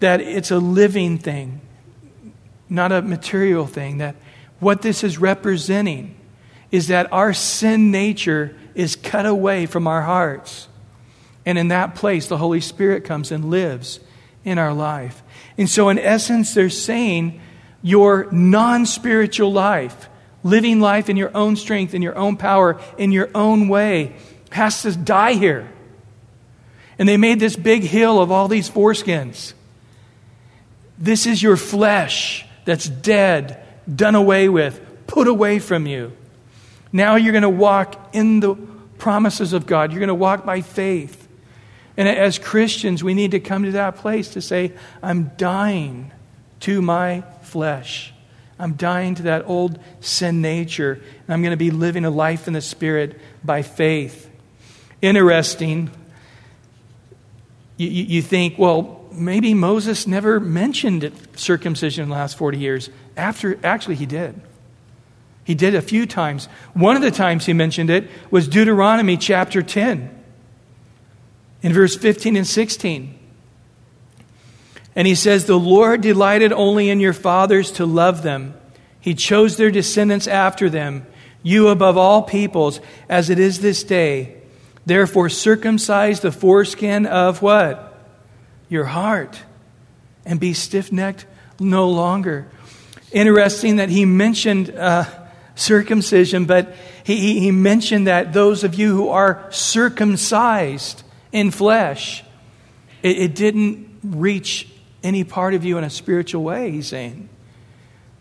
That 0.00 0.20
it's 0.20 0.50
a 0.50 0.58
living 0.58 1.18
thing, 1.18 1.60
not 2.68 2.90
a 2.90 3.02
material 3.02 3.66
thing. 3.66 3.98
That 3.98 4.16
what 4.58 4.82
this 4.82 5.04
is 5.04 5.18
representing 5.18 6.16
is 6.70 6.88
that 6.88 7.12
our 7.12 7.32
sin 7.32 7.90
nature 7.90 8.56
is 8.74 8.96
cut 8.96 9.26
away 9.26 9.66
from 9.66 9.86
our 9.86 10.02
hearts 10.02 10.68
and 11.46 11.58
in 11.58 11.68
that 11.68 11.94
place, 11.94 12.26
the 12.26 12.36
Holy 12.36 12.60
Spirit 12.60 13.04
comes 13.04 13.32
and 13.32 13.50
lives 13.50 14.00
in 14.44 14.58
our 14.58 14.72
life. 14.72 15.22
And 15.56 15.68
so, 15.68 15.88
in 15.88 15.98
essence, 15.98 16.54
they're 16.54 16.70
saying 16.70 17.40
your 17.82 18.28
non 18.30 18.86
spiritual 18.86 19.52
life, 19.52 20.08
living 20.42 20.80
life 20.80 21.08
in 21.08 21.16
your 21.16 21.34
own 21.36 21.56
strength, 21.56 21.94
in 21.94 22.02
your 22.02 22.16
own 22.16 22.36
power, 22.36 22.80
in 22.98 23.12
your 23.12 23.30
own 23.34 23.68
way, 23.68 24.16
has 24.50 24.82
to 24.82 24.96
die 24.96 25.34
here. 25.34 25.70
And 26.98 27.08
they 27.08 27.16
made 27.16 27.40
this 27.40 27.56
big 27.56 27.82
hill 27.82 28.20
of 28.20 28.30
all 28.30 28.48
these 28.48 28.68
foreskins. 28.68 29.54
This 30.98 31.24
is 31.24 31.42
your 31.42 31.56
flesh 31.56 32.44
that's 32.66 32.86
dead, 32.86 33.66
done 33.92 34.14
away 34.14 34.50
with, 34.50 34.78
put 35.06 35.26
away 35.26 35.58
from 35.58 35.86
you. 35.86 36.12
Now 36.92 37.16
you're 37.16 37.32
going 37.32 37.42
to 37.42 37.48
walk 37.48 38.10
in 38.12 38.40
the 38.40 38.54
promises 38.98 39.54
of 39.54 39.66
God. 39.66 39.92
You're 39.92 40.00
going 40.00 40.08
to 40.08 40.14
walk 40.14 40.44
by 40.44 40.60
faith. 40.60 41.19
And 41.96 42.08
as 42.08 42.38
Christians, 42.38 43.02
we 43.04 43.14
need 43.14 43.32
to 43.32 43.40
come 43.40 43.64
to 43.64 43.72
that 43.72 43.96
place 43.96 44.30
to 44.30 44.40
say, 44.40 44.72
I'm 45.02 45.32
dying 45.36 46.12
to 46.60 46.80
my 46.80 47.22
flesh. 47.42 48.12
I'm 48.58 48.74
dying 48.74 49.14
to 49.16 49.22
that 49.24 49.46
old 49.46 49.78
sin 50.00 50.42
nature, 50.42 50.92
and 50.92 51.34
I'm 51.34 51.42
going 51.42 51.52
to 51.52 51.56
be 51.56 51.70
living 51.70 52.04
a 52.04 52.10
life 52.10 52.46
in 52.46 52.52
the 52.52 52.60
Spirit 52.60 53.18
by 53.42 53.62
faith. 53.62 54.30
Interesting. 55.00 55.90
You, 57.78 57.88
you 57.88 58.22
think, 58.22 58.58
well, 58.58 59.06
maybe 59.12 59.54
Moses 59.54 60.06
never 60.06 60.38
mentioned 60.38 61.10
circumcision 61.36 62.04
in 62.04 62.08
the 62.10 62.14
last 62.14 62.36
40 62.36 62.58
years. 62.58 62.90
After, 63.16 63.58
actually, 63.64 63.96
he 63.96 64.06
did. 64.06 64.40
He 65.44 65.54
did 65.54 65.74
a 65.74 65.82
few 65.82 66.06
times. 66.06 66.46
One 66.74 66.96
of 66.96 67.02
the 67.02 67.10
times 67.10 67.46
he 67.46 67.54
mentioned 67.54 67.88
it 67.90 68.08
was 68.30 68.46
Deuteronomy 68.46 69.16
chapter 69.16 69.62
10, 69.62 70.19
in 71.62 71.72
verse 71.72 71.96
15 71.96 72.36
and 72.36 72.46
16. 72.46 73.18
And 74.96 75.06
he 75.06 75.14
says, 75.14 75.44
The 75.44 75.58
Lord 75.58 76.00
delighted 76.00 76.52
only 76.52 76.90
in 76.90 77.00
your 77.00 77.12
fathers 77.12 77.70
to 77.72 77.86
love 77.86 78.22
them. 78.22 78.54
He 79.00 79.14
chose 79.14 79.56
their 79.56 79.70
descendants 79.70 80.26
after 80.26 80.68
them, 80.68 81.06
you 81.42 81.68
above 81.68 81.96
all 81.96 82.22
peoples, 82.22 82.80
as 83.08 83.30
it 83.30 83.38
is 83.38 83.60
this 83.60 83.82
day. 83.82 84.36
Therefore, 84.84 85.28
circumcise 85.28 86.20
the 86.20 86.32
foreskin 86.32 87.06
of 87.06 87.42
what? 87.42 87.98
Your 88.68 88.84
heart. 88.84 89.40
And 90.24 90.38
be 90.38 90.52
stiff 90.52 90.92
necked 90.92 91.26
no 91.58 91.88
longer. 91.88 92.46
Interesting 93.12 93.76
that 93.76 93.88
he 93.88 94.04
mentioned 94.04 94.70
uh, 94.70 95.04
circumcision, 95.54 96.44
but 96.44 96.74
he, 97.04 97.40
he 97.40 97.50
mentioned 97.50 98.06
that 98.06 98.32
those 98.32 98.64
of 98.64 98.74
you 98.74 98.94
who 98.94 99.08
are 99.08 99.46
circumcised 99.50 101.02
in 101.32 101.50
flesh, 101.50 102.24
it, 103.02 103.18
it 103.18 103.34
didn't 103.34 103.88
reach 104.02 104.68
any 105.02 105.24
part 105.24 105.54
of 105.54 105.64
you 105.64 105.78
in 105.78 105.84
a 105.84 105.90
spiritual 105.90 106.42
way, 106.42 106.70
he's 106.70 106.88
saying. 106.88 107.28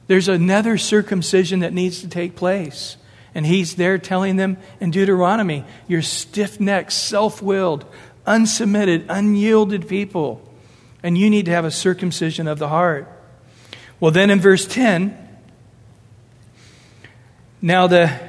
There's 0.07 0.27
another 0.27 0.77
circumcision 0.77 1.59
that 1.59 1.73
needs 1.73 2.01
to 2.01 2.07
take 2.07 2.35
place. 2.35 2.97
And 3.35 3.45
he's 3.45 3.75
there 3.75 3.97
telling 3.97 4.37
them 4.37 4.57
in 4.79 4.91
Deuteronomy, 4.91 5.63
you're 5.87 6.01
stiff 6.01 6.59
necked, 6.59 6.91
self 6.91 7.41
willed, 7.41 7.85
unsubmitted, 8.25 9.05
unyielded 9.07 9.87
people. 9.87 10.41
And 11.03 11.17
you 11.17 11.29
need 11.29 11.45
to 11.45 11.51
have 11.51 11.65
a 11.65 11.71
circumcision 11.71 12.47
of 12.47 12.59
the 12.59 12.67
heart. 12.67 13.07
Well, 13.99 14.11
then 14.11 14.29
in 14.29 14.39
verse 14.39 14.65
10, 14.65 15.15
now 17.61 17.87
the, 17.87 18.28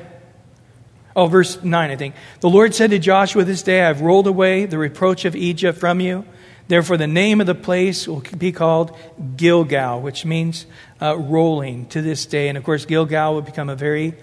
oh, 1.16 1.26
verse 1.26 1.62
9, 1.62 1.90
I 1.90 1.96
think. 1.96 2.14
The 2.40 2.48
Lord 2.48 2.74
said 2.74 2.90
to 2.90 2.98
Joshua 2.98 3.44
this 3.44 3.62
day, 3.62 3.82
I've 3.82 4.00
rolled 4.00 4.26
away 4.26 4.66
the 4.66 4.78
reproach 4.78 5.24
of 5.24 5.34
Egypt 5.36 5.78
from 5.78 6.00
you. 6.00 6.24
Therefore, 6.68 6.96
the 6.96 7.08
name 7.08 7.40
of 7.40 7.48
the 7.48 7.54
place 7.54 8.06
will 8.06 8.22
be 8.38 8.52
called 8.52 8.96
Gilgal, 9.36 10.00
which 10.00 10.24
means 10.24 10.66
uh, 11.02 11.16
rolling 11.16 11.86
to 11.86 12.00
this 12.00 12.26
day. 12.26 12.48
And 12.48 12.56
of 12.56 12.62
course, 12.62 12.86
Gilgal 12.86 13.34
will 13.34 13.42
become 13.42 13.68
a 13.68 13.74
very 13.74 14.14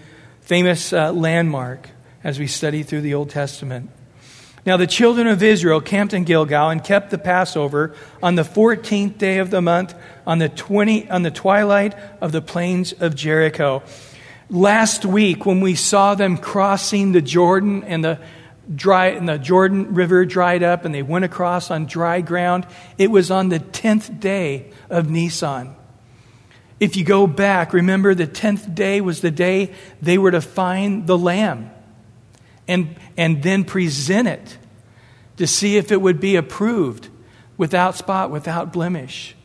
famous 0.42 0.94
uh, 0.94 1.12
landmark 1.12 1.90
as 2.24 2.40
we 2.40 2.48
study 2.48 2.84
through 2.84 3.02
the 3.02 3.14
Old 3.14 3.30
Testament. 3.30 3.90
Now, 4.66 4.76
the 4.76 4.88
children 4.88 5.28
of 5.28 5.44
Israel 5.44 5.80
camped 5.80 6.14
in 6.14 6.26
Gilgal 6.26 6.70
and 6.70 6.84
kept 6.84 7.10
the 7.10 7.18
Passover 7.18 7.96
on 8.22 8.36
the 8.36 8.44
14th 8.44 9.18
day 9.18 9.38
of 9.38 9.50
the 9.50 9.62
month 9.62 9.94
on 10.26 10.40
the, 10.40 10.50
20, 10.50 11.10
on 11.10 11.24
the 11.24 11.32
twilight 11.32 11.96
of 12.20 12.34
the 12.34 12.42
plains 12.42 12.94
of 12.94 13.16
Jericho. 13.16 13.82
Last 14.50 15.06
week, 15.06 15.46
when 15.46 15.60
we 15.60 15.76
saw 15.76 16.16
them 16.16 16.38
crossing 16.38 17.12
the 17.12 17.22
Jordan 17.22 17.84
and 17.84 18.04
the 18.04 18.20
dry 18.74 19.08
and 19.08 19.28
the 19.28 19.38
Jordan 19.38 19.94
River 19.94 20.26
dried 20.26 20.64
up 20.64 20.86
and 20.86 20.96
they 20.96 21.02
went 21.02 21.26
across 21.26 21.70
on 21.70 21.86
dry 21.86 22.22
ground, 22.22 22.66
it 22.98 23.12
was 23.12 23.30
on 23.30 23.50
the 23.50 23.60
10th 23.60 24.20
day 24.20 24.72
of 24.90 25.10
Nisan. 25.10 25.76
If 26.80 26.96
you 26.96 27.04
go 27.04 27.28
back, 27.28 27.74
remember 27.74 28.14
the 28.14 28.28
10th 28.28 28.74
day 28.74 29.02
was 29.02 29.22
the 29.22 29.32
day 29.32 29.74
they 30.02 30.18
were 30.18 30.32
to 30.32 30.42
find 30.42 31.08
the 31.08 31.18
lamb 31.18 31.72
and, 32.68 32.96
and 33.18 33.42
then 33.42 33.64
present 33.64 34.28
it 34.28 34.58
to 35.38 35.48
see 35.48 35.78
if 35.78 35.92
it 35.92 36.02
would 36.02 36.20
be 36.20 36.36
approved 36.36 37.10
without 37.58 37.96
spot, 37.96 38.32
without 38.32 38.72
blemish. 38.72 39.36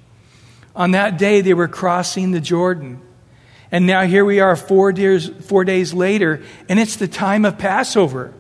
On 0.77 0.93
that 0.93 1.19
day, 1.19 1.41
they 1.41 1.55
were 1.55 1.69
crossing 1.69 2.33
the 2.33 2.41
Jordan. 2.41 3.01
And 3.73 3.87
now 3.87 4.03
here 4.03 4.25
we 4.25 4.39
are 4.39 4.55
four 4.55 4.93
days, 4.93 5.29
four 5.29 5.65
days 5.65 5.95
later, 5.95 6.43
and 6.69 6.79
it's 6.79 6.97
the 6.97 7.09
time 7.09 7.47
of 7.47 7.59
Passover. 7.59 8.35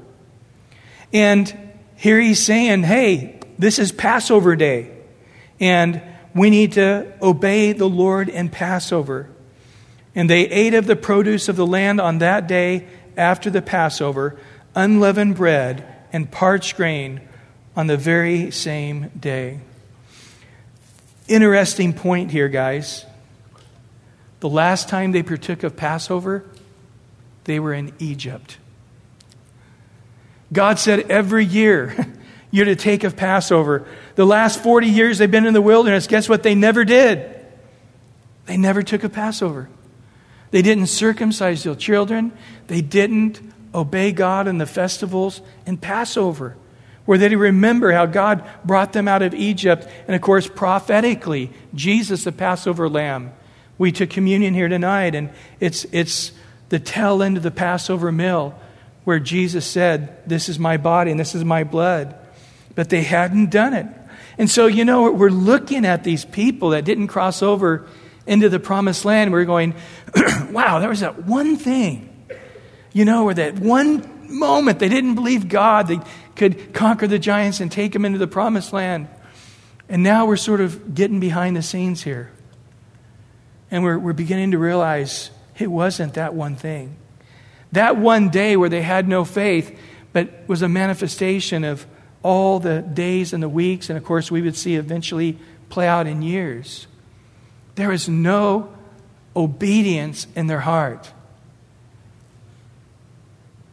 And 1.10 1.72
here 1.96 2.20
he's 2.20 2.40
saying, 2.40 2.82
hey, 2.82 3.40
this 3.58 3.78
is 3.78 3.92
Passover 3.92 4.54
day. 4.56 4.90
And 5.58 6.02
we 6.34 6.50
need 6.50 6.72
to 6.72 7.12
obey 7.22 7.72
the 7.72 7.88
Lord 7.88 8.28
in 8.28 8.50
Passover. 8.50 9.30
And 10.14 10.28
they 10.28 10.42
ate 10.48 10.74
of 10.74 10.86
the 10.86 10.96
produce 10.96 11.48
of 11.48 11.56
the 11.56 11.66
land 11.66 11.98
on 11.98 12.18
that 12.18 12.46
day 12.46 12.86
after 13.16 13.48
the 13.48 13.62
Passover, 13.62 14.38
unleavened 14.74 15.36
bread 15.36 15.86
and 16.12 16.30
parched 16.30 16.76
grain 16.76 17.20
on 17.74 17.86
the 17.86 17.96
very 17.96 18.50
same 18.50 19.10
day. 19.18 19.60
Interesting 21.26 21.94
point 21.94 22.30
here, 22.30 22.48
guys. 22.48 23.06
The 24.42 24.48
last 24.48 24.88
time 24.88 25.12
they 25.12 25.22
partook 25.22 25.62
of 25.62 25.76
Passover, 25.76 26.44
they 27.44 27.60
were 27.60 27.72
in 27.72 27.92
Egypt. 28.00 28.58
God 30.52 30.80
said 30.80 31.08
every 31.12 31.44
year 31.44 31.94
you're 32.50 32.64
to 32.64 32.74
take 32.74 33.04
of 33.04 33.14
Passover. 33.14 33.86
The 34.16 34.26
last 34.26 34.60
40 34.60 34.88
years 34.88 35.18
they've 35.18 35.30
been 35.30 35.46
in 35.46 35.54
the 35.54 35.62
wilderness, 35.62 36.08
guess 36.08 36.28
what? 36.28 36.42
They 36.42 36.56
never 36.56 36.84
did. 36.84 37.32
They 38.46 38.56
never 38.56 38.82
took 38.82 39.04
a 39.04 39.08
Passover. 39.08 39.68
They 40.50 40.60
didn't 40.60 40.88
circumcise 40.88 41.62
their 41.62 41.76
children. 41.76 42.32
They 42.66 42.80
didn't 42.80 43.40
obey 43.72 44.10
God 44.10 44.48
in 44.48 44.58
the 44.58 44.66
festivals 44.66 45.40
and 45.66 45.80
Passover, 45.80 46.56
where 47.04 47.16
they 47.16 47.36
remember 47.36 47.92
how 47.92 48.06
God 48.06 48.44
brought 48.64 48.92
them 48.92 49.06
out 49.06 49.22
of 49.22 49.34
Egypt. 49.34 49.86
And 50.08 50.16
of 50.16 50.20
course, 50.20 50.48
prophetically, 50.48 51.52
Jesus, 51.76 52.24
the 52.24 52.32
Passover 52.32 52.88
lamb. 52.88 53.34
We 53.82 53.90
took 53.90 54.10
communion 54.10 54.54
here 54.54 54.68
tonight, 54.68 55.16
and 55.16 55.30
it's, 55.58 55.86
it's 55.90 56.30
the 56.68 56.78
tail 56.78 57.20
end 57.20 57.36
of 57.36 57.42
the 57.42 57.50
Passover 57.50 58.12
meal 58.12 58.56
where 59.02 59.18
Jesus 59.18 59.66
said, 59.66 60.22
This 60.24 60.48
is 60.48 60.56
my 60.56 60.76
body 60.76 61.10
and 61.10 61.18
this 61.18 61.34
is 61.34 61.44
my 61.44 61.64
blood. 61.64 62.14
But 62.76 62.90
they 62.90 63.02
hadn't 63.02 63.50
done 63.50 63.74
it. 63.74 63.86
And 64.38 64.48
so, 64.48 64.68
you 64.68 64.84
know, 64.84 65.10
we're 65.10 65.30
looking 65.30 65.84
at 65.84 66.04
these 66.04 66.24
people 66.24 66.70
that 66.70 66.84
didn't 66.84 67.08
cross 67.08 67.42
over 67.42 67.88
into 68.24 68.48
the 68.48 68.60
promised 68.60 69.04
land. 69.04 69.32
We're 69.32 69.46
going, 69.46 69.74
wow, 70.52 70.78
there 70.78 70.88
was 70.88 71.00
that 71.00 71.24
one 71.24 71.56
thing, 71.56 72.08
you 72.92 73.04
know, 73.04 73.24
or 73.24 73.34
that 73.34 73.58
one 73.58 74.32
moment 74.32 74.78
they 74.78 74.90
didn't 74.90 75.16
believe 75.16 75.48
God, 75.48 75.88
they 75.88 75.98
could 76.36 76.72
conquer 76.72 77.08
the 77.08 77.18
giants 77.18 77.58
and 77.58 77.72
take 77.72 77.94
them 77.94 78.04
into 78.04 78.18
the 78.18 78.28
promised 78.28 78.72
land. 78.72 79.08
And 79.88 80.04
now 80.04 80.26
we're 80.26 80.36
sort 80.36 80.60
of 80.60 80.94
getting 80.94 81.18
behind 81.18 81.56
the 81.56 81.62
scenes 81.62 82.04
here. 82.04 82.30
And 83.72 83.82
we're, 83.82 83.98
we're 83.98 84.12
beginning 84.12 84.50
to 84.50 84.58
realize 84.58 85.30
it 85.58 85.66
wasn't 85.66 86.14
that 86.14 86.34
one 86.34 86.56
thing. 86.56 86.94
That 87.72 87.96
one 87.96 88.28
day 88.28 88.54
where 88.56 88.68
they 88.68 88.82
had 88.82 89.08
no 89.08 89.24
faith, 89.24 89.76
but 90.12 90.46
was 90.46 90.60
a 90.60 90.68
manifestation 90.68 91.64
of 91.64 91.86
all 92.22 92.60
the 92.60 92.82
days 92.82 93.32
and 93.32 93.42
the 93.42 93.48
weeks, 93.48 93.88
and 93.88 93.96
of 93.96 94.04
course, 94.04 94.30
we 94.30 94.42
would 94.42 94.56
see 94.56 94.76
eventually 94.76 95.38
play 95.70 95.88
out 95.88 96.06
in 96.06 96.20
years. 96.20 96.86
There 97.74 97.90
is 97.90 98.08
no 98.10 98.72
obedience 99.34 100.26
in 100.36 100.46
their 100.46 100.60
heart. 100.60 101.10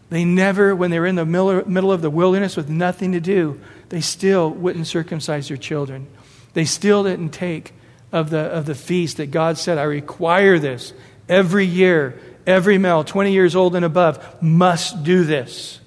They 0.09 0.23
never, 0.23 0.73
when 0.73 0.91
they 0.91 0.99
were 0.99 1.05
in 1.05 1.15
the 1.15 1.25
middle 1.25 1.91
of 1.91 2.01
the 2.01 2.09
wilderness 2.09 2.55
with 2.55 2.69
nothing 2.69 3.11
to 3.11 3.19
do, 3.19 3.59
they 3.89 4.01
still 4.01 4.49
wouldn't 4.49 4.87
circumcise 4.87 5.49
their 5.49 5.57
children. 5.57 6.07
They 6.53 6.65
still 6.65 7.03
didn't 7.03 7.29
take 7.29 7.73
of 8.11 8.29
the, 8.29 8.39
of 8.39 8.65
the 8.65 8.75
feast 8.75 9.17
that 9.17 9.31
God 9.31 9.57
said, 9.57 9.77
I 9.77 9.83
require 9.83 10.59
this 10.59 10.93
every 11.27 11.65
year 11.65 12.19
Every 12.49 12.79
male 12.79 13.03
20 13.03 13.31
years 13.31 13.55
old 13.55 13.75
and 13.75 13.85
above 13.85 14.41
must 14.41 15.03
do 15.03 15.23
this. 15.23 15.79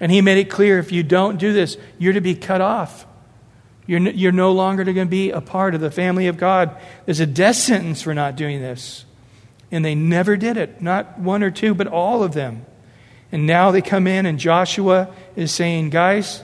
And 0.00 0.10
he 0.10 0.22
made 0.22 0.38
it 0.38 0.48
clear 0.48 0.78
if 0.78 0.90
you 0.90 1.02
don't 1.02 1.38
do 1.38 1.52
this, 1.52 1.76
you're 1.98 2.14
to 2.14 2.22
be 2.22 2.34
cut 2.34 2.62
off 2.62 3.04
You're, 3.86 4.00
you're 4.00 4.32
no 4.32 4.52
longer 4.52 4.84
going 4.84 4.96
to 4.96 5.04
be 5.06 5.30
a 5.32 5.42
part 5.42 5.74
of 5.74 5.82
the 5.82 5.90
family 5.90 6.28
of 6.28 6.38
God. 6.38 6.74
There's 7.04 7.20
a 7.20 7.26
death 7.26 7.56
sentence 7.56 8.00
for 8.00 8.14
not 8.14 8.36
doing 8.36 8.62
this. 8.62 9.04
And 9.70 9.84
they 9.84 9.94
never 9.94 10.38
did 10.38 10.56
it. 10.56 10.80
Not 10.80 11.18
one 11.18 11.42
or 11.42 11.50
two, 11.50 11.74
but 11.74 11.88
all 11.88 12.22
of 12.22 12.32
them. 12.32 12.64
And 13.30 13.46
now 13.46 13.70
they 13.70 13.82
come 13.82 14.06
in, 14.06 14.24
and 14.24 14.38
Joshua 14.38 15.14
is 15.36 15.52
saying, 15.52 15.90
Guys, 15.90 16.42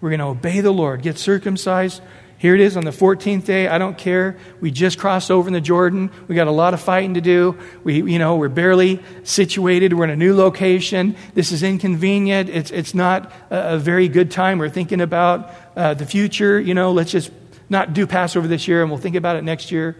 we're 0.00 0.10
going 0.10 0.18
to 0.18 0.26
obey 0.26 0.60
the 0.60 0.72
Lord, 0.72 1.02
get 1.02 1.18
circumcised. 1.18 2.02
Here 2.42 2.56
it 2.56 2.60
is 2.60 2.76
on 2.76 2.84
the 2.84 2.90
14th 2.90 3.44
day. 3.44 3.68
I 3.68 3.78
don't 3.78 3.96
care. 3.96 4.36
We 4.60 4.72
just 4.72 4.98
crossed 4.98 5.30
over 5.30 5.48
in 5.48 5.52
the 5.52 5.60
Jordan. 5.60 6.10
We 6.26 6.34
got 6.34 6.48
a 6.48 6.50
lot 6.50 6.74
of 6.74 6.80
fighting 6.80 7.14
to 7.14 7.20
do. 7.20 7.56
We, 7.84 8.02
you 8.02 8.18
know, 8.18 8.34
we're 8.34 8.48
barely 8.48 9.00
situated. 9.22 9.92
We're 9.92 10.02
in 10.02 10.10
a 10.10 10.16
new 10.16 10.34
location. 10.34 11.14
This 11.34 11.52
is 11.52 11.62
inconvenient. 11.62 12.48
It's, 12.48 12.72
it's 12.72 12.94
not 12.94 13.30
a, 13.48 13.74
a 13.74 13.78
very 13.78 14.08
good 14.08 14.32
time. 14.32 14.58
We're 14.58 14.70
thinking 14.70 15.00
about 15.00 15.52
uh, 15.76 15.94
the 15.94 16.04
future. 16.04 16.58
You 16.58 16.74
know, 16.74 16.90
let's 16.90 17.12
just 17.12 17.30
not 17.68 17.94
do 17.94 18.08
Passover 18.08 18.48
this 18.48 18.66
year 18.66 18.82
and 18.82 18.90
we'll 18.90 18.98
think 18.98 19.14
about 19.14 19.36
it 19.36 19.44
next 19.44 19.70
year. 19.70 19.96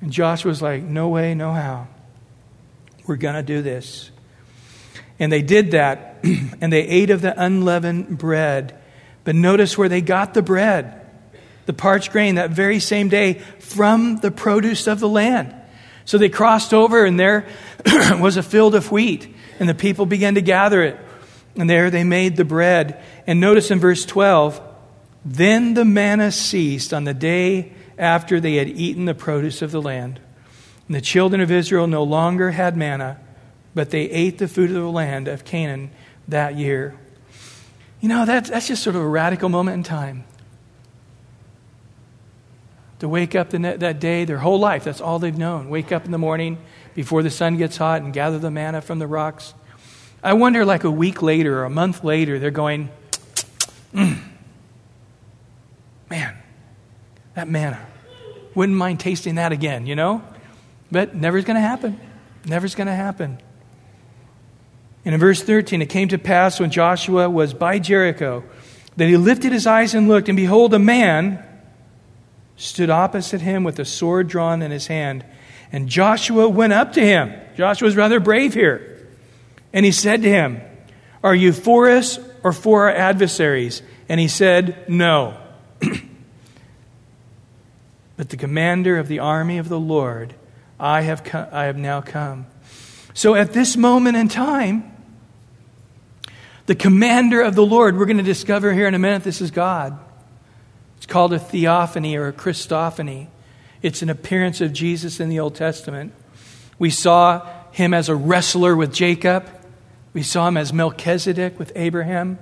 And 0.00 0.12
Joshua's 0.12 0.62
like, 0.62 0.84
no 0.84 1.08
way, 1.08 1.34
no 1.34 1.52
how. 1.52 1.88
We're 3.04 3.16
going 3.16 3.34
to 3.34 3.42
do 3.42 3.62
this. 3.62 4.12
And 5.18 5.32
they 5.32 5.42
did 5.42 5.72
that, 5.72 6.20
and 6.60 6.72
they 6.72 6.86
ate 6.86 7.10
of 7.10 7.20
the 7.20 7.34
unleavened 7.36 8.16
bread. 8.16 8.80
But 9.24 9.34
notice 9.34 9.76
where 9.76 9.88
they 9.88 10.02
got 10.02 10.34
the 10.34 10.42
bread 10.42 11.00
the 11.66 11.72
parched 11.72 12.12
grain 12.12 12.36
that 12.36 12.50
very 12.50 12.80
same 12.80 13.08
day 13.08 13.34
from 13.58 14.16
the 14.18 14.30
produce 14.30 14.86
of 14.86 15.00
the 15.00 15.08
land. 15.08 15.54
So 16.04 16.18
they 16.18 16.28
crossed 16.28 16.74
over, 16.74 17.04
and 17.04 17.18
there 17.18 17.46
was 18.18 18.36
a 18.36 18.42
field 18.42 18.74
of 18.74 18.90
wheat, 18.90 19.32
and 19.58 19.68
the 19.68 19.74
people 19.74 20.06
began 20.06 20.34
to 20.34 20.42
gather 20.42 20.82
it. 20.82 20.98
And 21.56 21.68
there 21.68 21.90
they 21.90 22.04
made 22.04 22.36
the 22.36 22.44
bread. 22.44 23.02
And 23.26 23.40
notice 23.40 23.70
in 23.70 23.78
verse 23.78 24.04
12, 24.04 24.60
then 25.24 25.74
the 25.74 25.84
manna 25.84 26.32
ceased 26.32 26.92
on 26.92 27.04
the 27.04 27.14
day 27.14 27.72
after 27.98 28.40
they 28.40 28.56
had 28.56 28.68
eaten 28.68 29.04
the 29.04 29.14
produce 29.14 29.62
of 29.62 29.70
the 29.70 29.82
land. 29.82 30.18
And 30.88 30.96
the 30.96 31.00
children 31.00 31.40
of 31.40 31.50
Israel 31.50 31.86
no 31.86 32.02
longer 32.02 32.50
had 32.50 32.76
manna, 32.76 33.20
but 33.74 33.90
they 33.90 34.02
ate 34.10 34.38
the 34.38 34.48
food 34.48 34.70
of 34.70 34.76
the 34.76 34.90
land 34.90 35.28
of 35.28 35.44
Canaan 35.44 35.90
that 36.26 36.56
year. 36.56 36.96
You 38.00 38.08
know, 38.08 38.24
that's, 38.24 38.50
that's 38.50 38.66
just 38.66 38.82
sort 38.82 38.96
of 38.96 39.02
a 39.02 39.08
radical 39.08 39.48
moment 39.48 39.76
in 39.76 39.82
time 39.84 40.24
to 43.02 43.08
wake 43.08 43.34
up 43.34 43.52
ne- 43.52 43.76
that 43.76 43.98
day, 43.98 44.24
their 44.24 44.38
whole 44.38 44.60
life, 44.60 44.84
that's 44.84 45.00
all 45.00 45.18
they've 45.18 45.36
known. 45.36 45.68
Wake 45.68 45.90
up 45.90 46.04
in 46.04 46.12
the 46.12 46.18
morning 46.18 46.56
before 46.94 47.24
the 47.24 47.30
sun 47.30 47.56
gets 47.56 47.76
hot 47.76 48.00
and 48.00 48.12
gather 48.12 48.38
the 48.38 48.48
manna 48.48 48.80
from 48.80 49.00
the 49.00 49.08
rocks. 49.08 49.54
I 50.22 50.34
wonder, 50.34 50.64
like 50.64 50.84
a 50.84 50.90
week 50.90 51.20
later 51.20 51.58
or 51.58 51.64
a 51.64 51.70
month 51.70 52.04
later, 52.04 52.38
they're 52.38 52.52
going, 52.52 52.90
mm, 53.92 54.20
man, 56.08 56.36
that 57.34 57.48
manna. 57.48 57.84
Wouldn't 58.54 58.78
mind 58.78 59.00
tasting 59.00 59.34
that 59.34 59.50
again, 59.50 59.88
you 59.88 59.96
know? 59.96 60.22
But 60.92 61.12
never's 61.12 61.44
going 61.44 61.56
to 61.56 61.60
happen. 61.60 61.98
Never's 62.44 62.76
going 62.76 62.86
to 62.86 62.94
happen. 62.94 63.36
And 65.04 65.12
in 65.12 65.18
verse 65.18 65.42
13, 65.42 65.82
it 65.82 65.88
came 65.88 66.06
to 66.06 66.18
pass 66.18 66.60
when 66.60 66.70
Joshua 66.70 67.28
was 67.28 67.52
by 67.52 67.80
Jericho 67.80 68.44
that 68.96 69.08
he 69.08 69.16
lifted 69.16 69.50
his 69.50 69.66
eyes 69.66 69.92
and 69.92 70.06
looked, 70.06 70.28
and 70.28 70.36
behold, 70.36 70.72
a 70.72 70.78
man 70.78 71.44
stood 72.56 72.90
opposite 72.90 73.40
him 73.40 73.64
with 73.64 73.78
a 73.78 73.84
sword 73.84 74.28
drawn 74.28 74.62
in 74.62 74.70
his 74.70 74.86
hand. 74.86 75.24
And 75.70 75.88
Joshua 75.88 76.48
went 76.48 76.72
up 76.72 76.92
to 76.94 77.00
him. 77.00 77.32
Joshua's 77.56 77.96
rather 77.96 78.20
brave 78.20 78.54
here. 78.54 79.08
And 79.72 79.86
he 79.86 79.92
said 79.92 80.22
to 80.22 80.28
him, 80.28 80.60
Are 81.22 81.34
you 81.34 81.52
for 81.52 81.88
us 81.88 82.18
or 82.42 82.52
for 82.52 82.88
our 82.88 82.94
adversaries? 82.94 83.82
And 84.08 84.20
he 84.20 84.28
said, 84.28 84.88
No. 84.88 85.38
but 88.16 88.28
the 88.28 88.36
commander 88.36 88.98
of 88.98 89.08
the 89.08 89.18
army 89.18 89.58
of 89.58 89.68
the 89.68 89.80
Lord, 89.80 90.34
I 90.78 91.02
have, 91.02 91.24
come, 91.24 91.48
I 91.50 91.64
have 91.64 91.78
now 91.78 92.00
come. 92.00 92.46
So 93.14 93.34
at 93.34 93.52
this 93.52 93.76
moment 93.76 94.16
in 94.16 94.28
time, 94.28 94.90
the 96.66 96.74
commander 96.74 97.42
of 97.42 97.54
the 97.54 97.66
Lord, 97.66 97.98
we're 97.98 98.06
going 98.06 98.18
to 98.18 98.22
discover 98.22 98.72
here 98.72 98.86
in 98.86 98.94
a 98.94 98.98
minute 98.98 99.24
this 99.24 99.40
is 99.40 99.50
God 99.50 99.98
called 101.12 101.34
a 101.34 101.38
theophany 101.38 102.16
or 102.16 102.28
a 102.28 102.32
Christophany. 102.32 103.26
It's 103.82 104.00
an 104.00 104.08
appearance 104.08 104.62
of 104.62 104.72
Jesus 104.72 105.20
in 105.20 105.28
the 105.28 105.40
Old 105.40 105.54
Testament. 105.54 106.14
We 106.78 106.88
saw 106.88 107.46
him 107.70 107.92
as 107.92 108.08
a 108.08 108.16
wrestler 108.16 108.74
with 108.74 108.94
Jacob. 108.94 109.46
We 110.14 110.22
saw 110.22 110.48
him 110.48 110.56
as 110.56 110.72
Melchizedek 110.72 111.58
with 111.58 111.70
Abraham. 111.76 112.38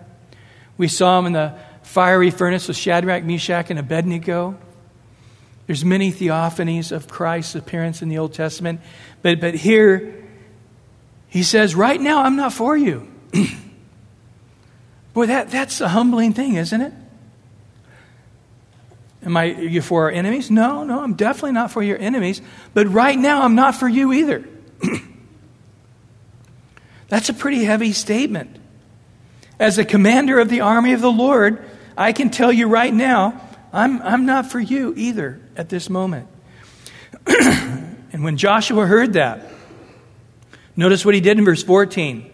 We 0.79 0.87
saw 0.87 1.19
him 1.19 1.27
in 1.27 1.33
the 1.33 1.57
fiery 1.83 2.31
furnace 2.31 2.69
with 2.69 2.77
Shadrach, 2.77 3.25
Meshach, 3.25 3.71
and 3.71 3.79
Abednego. 3.79 4.57
There's 5.67 5.85
many 5.85 6.13
theophanies 6.13 6.93
of 6.93 7.09
Christ's 7.09 7.57
appearance 7.57 8.03
in 8.03 8.09
the 8.09 8.19
Old 8.19 8.35
Testament. 8.35 8.81
But, 9.21 9.41
but 9.41 9.55
here, 9.55 10.25
he 11.27 11.43
says, 11.43 11.75
Right 11.75 12.01
now, 12.01 12.23
I'm 12.23 12.37
not 12.37 12.53
for 12.53 12.77
you. 12.77 13.11
Boy, 15.13 15.27
that, 15.27 15.51
that's 15.51 15.81
a 15.81 15.89
humbling 15.89 16.35
thing, 16.35 16.55
isn't 16.55 16.81
it? 16.81 16.93
Am 19.25 19.37
I 19.37 19.45
you 19.45 19.83
for 19.83 20.05
our 20.05 20.11
enemies? 20.11 20.51
No, 20.51 20.83
no, 20.83 21.03
I'm 21.03 21.15
definitely 21.15 21.53
not 21.53 21.71
for 21.71 21.83
your 21.83 21.99
enemies. 21.99 22.41
But 22.73 22.89
right 22.89 23.19
now, 23.19 23.43
I'm 23.43 23.55
not 23.55 23.75
for 23.75 23.89
you 23.89 24.13
either. 24.13 24.45
That's 27.09 27.29
a 27.29 27.35
pretty 27.35 27.65
heavy 27.65 27.93
statement. 27.93 28.57
As 29.59 29.77
a 29.79 29.85
commander 29.85 30.39
of 30.39 30.49
the 30.49 30.63
army 30.63 30.95
of 30.95 31.03
the 31.03 31.13
Lord, 31.13 31.63
I 31.97 32.13
can 32.13 32.31
tell 32.31 32.51
you 32.51 32.67
right 32.67 32.95
now, 32.95 33.41
I'm, 33.73 34.01
I'm 34.01 34.25
not 34.25 34.51
for 34.51 34.59
you 34.59 34.95
either 34.97 35.39
at 35.57 35.69
this 35.69 35.91
moment. 35.91 36.29
and 37.27 38.25
when 38.25 38.39
Joshua 38.39 38.87
heard 38.87 39.13
that, 39.15 39.47
notice 40.77 41.05
what 41.05 41.15
he 41.15 41.21
did 41.21 41.39
in 41.39 41.45
verse 41.45 41.63
14. 41.63 42.31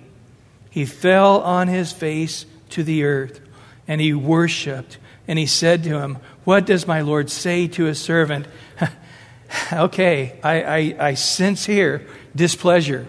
He 0.70 0.84
fell 0.84 1.40
on 1.40 1.68
his 1.68 1.90
face 1.90 2.46
to 2.70 2.84
the 2.84 3.04
earth 3.04 3.40
and 3.88 4.00
he 4.00 4.12
worshiped. 4.12 4.98
And 5.26 5.38
he 5.38 5.46
said 5.46 5.82
to 5.84 5.98
him, 5.98 6.18
what 6.46 6.64
does 6.64 6.86
my 6.86 7.00
Lord 7.00 7.28
say 7.28 7.66
to 7.66 7.86
his 7.86 8.00
servant? 8.00 8.46
okay, 9.72 10.38
I, 10.44 10.62
I, 10.62 10.96
I, 11.08 11.14
sense 11.14 11.66
here 11.66 12.06
displeasure. 12.36 13.04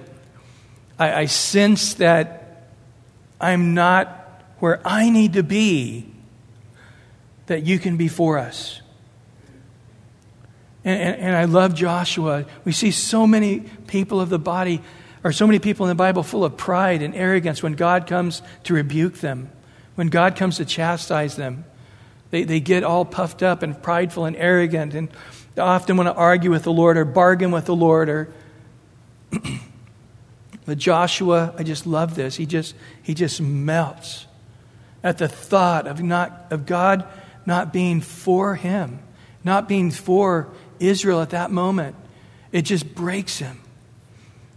I, 0.97 1.13
I 1.13 1.25
sense 1.25 1.93
that 1.95 2.71
I'm 3.39 3.75
not 3.75 4.43
where 4.57 4.81
I 4.83 5.11
need 5.11 5.33
to 5.33 5.43
be, 5.43 6.11
that 7.45 7.63
you 7.63 7.77
can 7.77 7.95
be 7.95 8.07
for 8.07 8.39
us. 8.39 8.81
And, 10.83 10.99
and, 10.99 11.21
and, 11.21 11.35
I 11.35 11.45
love 11.45 11.75
Joshua. 11.75 12.45
We 12.65 12.71
see 12.71 12.89
so 12.89 13.27
many 13.27 13.59
people 13.85 14.19
of 14.19 14.29
the 14.29 14.39
body, 14.39 14.81
or 15.23 15.31
so 15.31 15.45
many 15.45 15.59
people 15.59 15.85
in 15.85 15.89
the 15.89 15.95
Bible 15.95 16.23
full 16.23 16.43
of 16.43 16.57
pride 16.57 17.03
and 17.03 17.13
arrogance 17.13 17.61
when 17.61 17.73
God 17.73 18.07
comes 18.07 18.41
to 18.63 18.73
rebuke 18.73 19.17
them, 19.17 19.51
when 19.93 20.07
God 20.07 20.35
comes 20.35 20.57
to 20.57 20.65
chastise 20.65 21.35
them. 21.35 21.65
They, 22.29 22.43
they 22.43 22.59
get 22.59 22.83
all 22.83 23.05
puffed 23.05 23.41
up 23.41 23.63
and 23.63 23.81
prideful 23.81 24.25
and 24.25 24.35
arrogant 24.35 24.93
and 24.93 25.09
they 25.55 25.61
often 25.61 25.97
want 25.97 26.07
to 26.07 26.13
argue 26.13 26.51
with 26.51 26.63
the 26.63 26.73
Lord 26.73 26.97
or 26.97 27.05
bargain 27.05 27.51
with 27.51 27.65
the 27.65 27.75
Lord 27.75 28.09
or 28.09 28.33
but 30.65 30.77
Joshua, 30.77 31.53
I 31.57 31.63
just 31.63 31.87
love 31.87 32.15
this. 32.15 32.35
He 32.35 32.45
just 32.45 32.75
he 33.01 33.13
just 33.13 33.41
melts 33.41 34.27
at 35.03 35.17
the 35.17 35.27
thought 35.27 35.87
of 35.87 36.01
not 36.01 36.47
of 36.51 36.65
God 36.65 37.07
not 37.47 37.71
being 37.71 38.01
for 38.01 38.55
him, 38.55 38.99
not 39.43 39.69
being 39.69 39.89
for 39.89 40.49
Israel 40.79 41.21
at 41.21 41.31
that 41.31 41.49
moment. 41.49 41.95
It 42.51 42.63
just 42.63 42.93
breaks 42.93 43.39
him. 43.39 43.61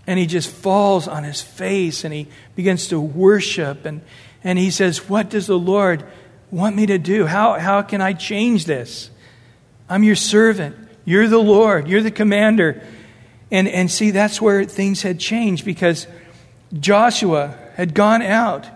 And 0.06 0.18
he 0.18 0.26
just 0.26 0.50
falls 0.50 1.06
on 1.06 1.22
his 1.22 1.40
face 1.40 2.04
and 2.04 2.12
he 2.12 2.26
begins 2.56 2.88
to 2.88 3.00
worship 3.00 3.84
and, 3.84 4.02
and 4.42 4.58
he 4.58 4.70
says, 4.70 5.08
What 5.08 5.30
does 5.30 5.46
the 5.46 5.58
Lord 5.58 6.04
want 6.50 6.76
me 6.76 6.86
to 6.86 6.98
do? 6.98 7.26
How, 7.26 7.58
how 7.58 7.82
can 7.82 8.00
I 8.00 8.12
change 8.12 8.64
this? 8.64 9.10
I'm 9.88 10.02
your 10.02 10.16
servant. 10.16 10.76
You're 11.04 11.28
the 11.28 11.38
Lord. 11.38 11.88
You're 11.88 12.02
the 12.02 12.10
commander. 12.10 12.82
And, 13.50 13.68
and 13.68 13.90
see, 13.90 14.10
that's 14.10 14.40
where 14.40 14.64
things 14.64 15.02
had 15.02 15.18
changed 15.18 15.64
because 15.64 16.06
Joshua 16.72 17.56
had 17.74 17.94
gone 17.94 18.22
out 18.22 18.66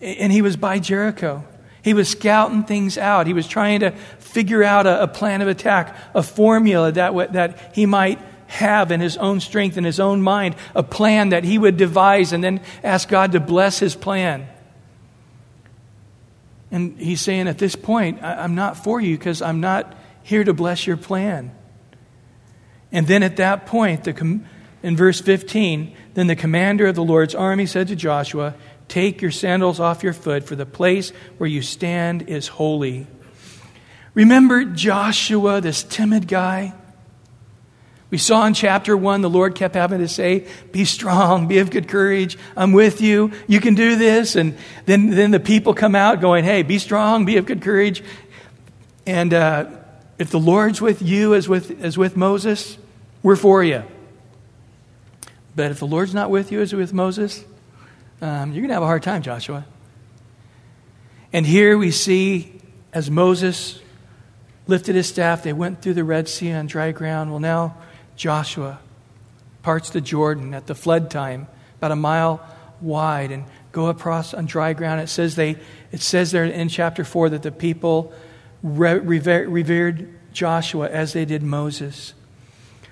and 0.00 0.32
he 0.32 0.42
was 0.42 0.56
by 0.56 0.78
Jericho. 0.78 1.44
He 1.82 1.94
was 1.94 2.08
scouting 2.08 2.64
things 2.64 2.98
out. 2.98 3.26
He 3.26 3.32
was 3.32 3.46
trying 3.46 3.80
to 3.80 3.92
figure 4.18 4.62
out 4.62 4.86
a, 4.86 5.04
a 5.04 5.08
plan 5.08 5.40
of 5.42 5.48
attack, 5.48 5.96
a 6.14 6.22
formula 6.22 6.92
that, 6.92 7.32
that 7.32 7.72
he 7.74 7.86
might 7.86 8.18
have 8.48 8.90
in 8.90 9.00
his 9.00 9.16
own 9.16 9.40
strength, 9.40 9.76
in 9.76 9.84
his 9.84 10.00
own 10.00 10.20
mind, 10.20 10.56
a 10.74 10.82
plan 10.82 11.28
that 11.28 11.44
he 11.44 11.56
would 11.56 11.76
devise 11.76 12.32
and 12.32 12.42
then 12.42 12.60
ask 12.82 13.08
God 13.08 13.32
to 13.32 13.40
bless 13.40 13.78
his 13.78 13.94
plan. 13.94 14.48
And 16.70 16.98
he's 16.98 17.20
saying, 17.20 17.48
at 17.48 17.58
this 17.58 17.74
point, 17.74 18.22
I'm 18.22 18.54
not 18.54 18.76
for 18.76 19.00
you 19.00 19.18
because 19.18 19.42
I'm 19.42 19.60
not 19.60 19.96
here 20.22 20.44
to 20.44 20.52
bless 20.52 20.86
your 20.86 20.96
plan. 20.96 21.52
And 22.92 23.06
then 23.06 23.22
at 23.22 23.36
that 23.36 23.66
point, 23.66 24.04
the, 24.04 24.40
in 24.82 24.96
verse 24.96 25.20
15, 25.20 25.94
then 26.14 26.26
the 26.26 26.36
commander 26.36 26.86
of 26.86 26.94
the 26.94 27.04
Lord's 27.04 27.34
army 27.34 27.66
said 27.66 27.88
to 27.88 27.96
Joshua, 27.96 28.54
Take 28.88 29.22
your 29.22 29.30
sandals 29.30 29.78
off 29.78 30.02
your 30.02 30.12
foot, 30.12 30.44
for 30.44 30.56
the 30.56 30.66
place 30.66 31.10
where 31.38 31.48
you 31.48 31.62
stand 31.62 32.22
is 32.22 32.48
holy. 32.48 33.06
Remember 34.14 34.64
Joshua, 34.64 35.60
this 35.60 35.84
timid 35.84 36.26
guy? 36.26 36.74
We 38.10 38.18
saw 38.18 38.44
in 38.46 38.54
chapter 38.54 38.96
one, 38.96 39.20
the 39.20 39.30
Lord 39.30 39.54
kept 39.54 39.76
having 39.76 40.00
to 40.00 40.08
say, 40.08 40.46
Be 40.72 40.84
strong, 40.84 41.46
be 41.46 41.58
of 41.58 41.70
good 41.70 41.86
courage, 41.88 42.36
I'm 42.56 42.72
with 42.72 43.00
you, 43.00 43.30
you 43.46 43.60
can 43.60 43.74
do 43.74 43.94
this. 43.96 44.34
And 44.34 44.58
then, 44.84 45.10
then 45.10 45.30
the 45.30 45.40
people 45.40 45.74
come 45.74 45.94
out 45.94 46.20
going, 46.20 46.44
Hey, 46.44 46.62
be 46.62 46.78
strong, 46.78 47.24
be 47.24 47.36
of 47.36 47.46
good 47.46 47.62
courage. 47.62 48.02
And 49.06 49.32
uh, 49.32 49.70
if 50.18 50.30
the 50.30 50.40
Lord's 50.40 50.80
with 50.80 51.02
you 51.02 51.34
as 51.34 51.48
with, 51.48 51.82
as 51.82 51.96
with 51.96 52.16
Moses, 52.16 52.76
we're 53.22 53.36
for 53.36 53.62
you. 53.62 53.84
But 55.54 55.70
if 55.70 55.78
the 55.78 55.86
Lord's 55.86 56.14
not 56.14 56.30
with 56.30 56.50
you 56.50 56.60
as 56.60 56.72
with 56.72 56.92
Moses, 56.92 57.44
um, 58.20 58.52
you're 58.52 58.60
going 58.60 58.68
to 58.68 58.74
have 58.74 58.82
a 58.82 58.86
hard 58.86 59.02
time, 59.02 59.22
Joshua. 59.22 59.64
And 61.32 61.46
here 61.46 61.78
we 61.78 61.90
see 61.90 62.60
as 62.92 63.10
Moses 63.10 63.80
lifted 64.66 64.94
his 64.94 65.06
staff, 65.06 65.42
they 65.42 65.52
went 65.52 65.80
through 65.80 65.94
the 65.94 66.04
Red 66.04 66.28
Sea 66.28 66.52
on 66.52 66.66
dry 66.66 66.92
ground. 66.92 67.30
Well, 67.30 67.40
now 67.40 67.76
Joshua 68.20 68.78
parts 69.62 69.88
the 69.88 70.00
Jordan 70.02 70.52
at 70.52 70.66
the 70.66 70.74
flood 70.74 71.10
time, 71.10 71.46
about 71.78 71.90
a 71.90 71.96
mile 71.96 72.46
wide, 72.82 73.32
and 73.32 73.44
go 73.72 73.86
across 73.86 74.34
on 74.34 74.44
dry 74.44 74.74
ground. 74.74 75.00
It 75.00 75.08
says 75.08 75.36
they, 75.36 75.56
it 75.90 76.02
says 76.02 76.30
there 76.30 76.44
in 76.44 76.68
chapter 76.68 77.02
four 77.02 77.30
that 77.30 77.42
the 77.42 77.50
people 77.50 78.12
revered 78.62 80.34
Joshua 80.34 80.90
as 80.90 81.14
they 81.14 81.24
did 81.24 81.42
Moses. 81.42 82.12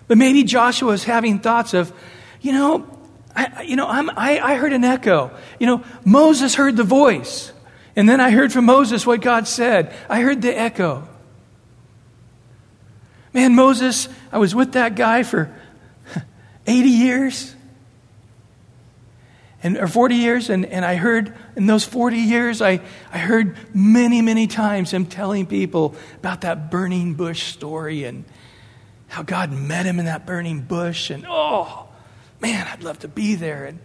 But 0.07 0.17
maybe 0.17 0.45
Joshua 0.45 0.93
is 0.93 1.05
having 1.05 1.41
thoughts 1.41 1.75
of, 1.75 1.93
you 2.41 2.53
know, 2.53 2.89
I, 3.37 3.65
you 3.65 3.77
know, 3.77 3.87
I, 3.87 4.41
I 4.41 4.55
heard 4.55 4.73
an 4.73 4.83
echo. 4.83 5.31
You 5.61 5.67
know, 5.67 5.85
Moses 6.07 6.55
heard 6.55 6.75
the 6.75 6.85
voice. 6.85 7.53
And 7.95 8.09
then 8.09 8.19
I 8.19 8.31
heard 8.31 8.51
from 8.51 8.65
Moses 8.65 9.05
what 9.05 9.21
God 9.21 9.47
said. 9.47 9.95
I 10.09 10.23
heard 10.23 10.41
the 10.41 10.59
echo. 10.59 11.07
Man, 13.33 13.55
Moses, 13.55 14.09
I 14.33 14.39
was 14.39 14.55
with 14.55 14.73
that 14.73 14.95
guy 14.95 15.23
for 15.23 15.55
80 16.67 16.89
years. 16.89 17.55
And 19.63 19.77
or 19.77 19.89
40 19.89 20.15
years 20.15 20.51
and, 20.51 20.65
and 20.67 20.85
i 20.85 20.95
heard 20.95 21.35
in 21.57 21.67
those 21.67 21.85
40 21.85 22.17
years 22.17 22.63
I, 22.63 22.81
I 23.13 23.19
heard 23.19 23.57
many 23.75 24.23
many 24.23 24.47
times 24.47 24.93
him 24.93 25.05
telling 25.05 25.47
people 25.47 25.97
about 26.19 26.43
that 26.43 26.71
burning 26.71 27.15
bush 27.15 27.43
story 27.43 28.05
and 28.05 28.25
how 29.09 29.25
god 29.25 29.51
met 29.51 29.85
him 29.85 29.99
in 29.99 30.05
that 30.05 30.27
burning 30.27 30.61
bush 30.61 31.11
and 31.11 31.27
oh 31.29 31.89
man 32.41 32.69
i'd 32.69 32.85
love 32.85 33.01
to 33.01 33.09
be 33.09 33.35
there. 33.35 33.65
And, 33.65 33.81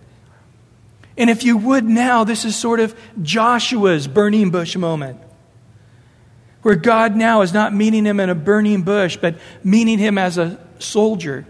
and 1.17 1.31
if 1.31 1.43
you 1.43 1.57
would 1.57 1.85
now 1.85 2.23
this 2.23 2.45
is 2.45 2.55
sort 2.55 2.79
of 2.79 2.95
joshua's 3.23 4.07
burning 4.07 4.51
bush 4.51 4.75
moment 4.75 5.19
where 6.63 6.75
God 6.75 7.15
now 7.15 7.41
is 7.41 7.53
not 7.53 7.73
meeting 7.73 8.05
him 8.05 8.19
in 8.19 8.29
a 8.29 8.35
burning 8.35 8.81
bush, 8.81 9.17
but 9.17 9.35
meeting 9.63 9.99
him 9.99 10.17
as 10.17 10.37
a 10.37 10.59
soldier. 10.79 11.45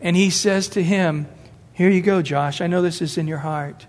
And 0.00 0.16
he 0.16 0.30
says 0.30 0.68
to 0.70 0.82
him, 0.82 1.28
Here 1.72 1.88
you 1.90 2.02
go, 2.02 2.22
Josh. 2.22 2.60
I 2.60 2.66
know 2.66 2.82
this 2.82 3.00
is 3.00 3.16
in 3.16 3.28
your 3.28 3.38
heart. 3.38 3.86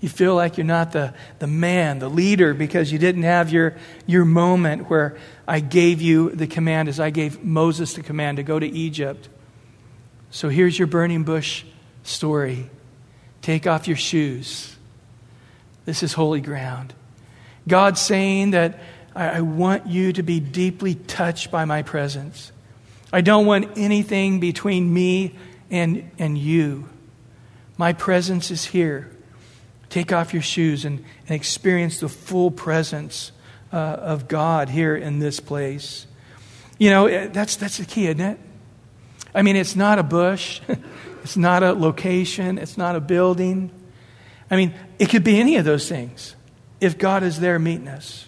You 0.00 0.08
feel 0.08 0.34
like 0.34 0.56
you're 0.56 0.64
not 0.64 0.92
the, 0.92 1.12
the 1.38 1.46
man, 1.46 1.98
the 1.98 2.08
leader, 2.08 2.54
because 2.54 2.92
you 2.92 2.98
didn't 2.98 3.24
have 3.24 3.50
your, 3.50 3.76
your 4.06 4.24
moment 4.24 4.88
where 4.88 5.16
I 5.46 5.60
gave 5.60 6.00
you 6.00 6.30
the 6.30 6.46
command 6.46 6.88
as 6.88 7.00
I 7.00 7.10
gave 7.10 7.42
Moses 7.42 7.94
the 7.94 8.02
command 8.02 8.36
to 8.36 8.42
go 8.42 8.58
to 8.58 8.66
Egypt. 8.66 9.28
So 10.30 10.48
here's 10.48 10.78
your 10.78 10.86
burning 10.86 11.24
bush 11.24 11.64
story. 12.04 12.70
Take 13.42 13.66
off 13.66 13.88
your 13.88 13.96
shoes. 13.96 14.76
This 15.84 16.02
is 16.02 16.12
holy 16.12 16.40
ground. 16.40 16.94
God 17.68 17.98
saying 17.98 18.52
that 18.52 18.78
I, 19.14 19.28
I 19.28 19.40
want 19.40 19.86
you 19.86 20.12
to 20.14 20.22
be 20.22 20.40
deeply 20.40 20.94
touched 20.94 21.50
by 21.50 21.64
my 21.64 21.82
presence. 21.82 22.52
I 23.12 23.20
don't 23.20 23.46
want 23.46 23.76
anything 23.76 24.40
between 24.40 24.92
me 24.92 25.34
and, 25.70 26.10
and 26.18 26.36
you. 26.36 26.88
My 27.76 27.92
presence 27.92 28.50
is 28.50 28.64
here. 28.64 29.10
Take 29.88 30.12
off 30.12 30.32
your 30.32 30.42
shoes 30.42 30.84
and, 30.84 31.04
and 31.26 31.36
experience 31.36 32.00
the 32.00 32.08
full 32.08 32.50
presence 32.50 33.32
uh, 33.72 33.76
of 33.76 34.28
God 34.28 34.68
here 34.68 34.96
in 34.96 35.18
this 35.18 35.40
place. 35.40 36.06
You 36.78 36.90
know, 36.90 37.06
eh, 37.06 37.28
that's, 37.28 37.56
that's 37.56 37.78
the 37.78 37.84
key, 37.84 38.06
isn't 38.06 38.20
it? 38.20 38.38
I 39.34 39.42
mean, 39.42 39.56
it's 39.56 39.76
not 39.76 39.98
a 39.98 40.02
bush, 40.02 40.60
it's 41.22 41.36
not 41.36 41.62
a 41.62 41.72
location, 41.72 42.58
it's 42.58 42.76
not 42.76 42.96
a 42.96 43.00
building. 43.00 43.70
I 44.50 44.56
mean, 44.56 44.74
it 44.98 45.10
could 45.10 45.24
be 45.24 45.38
any 45.38 45.56
of 45.56 45.64
those 45.64 45.88
things 45.88 46.34
if 46.80 46.98
God 46.98 47.22
is 47.22 47.40
there 47.40 47.58
meeting 47.58 47.88
us. 47.88 48.26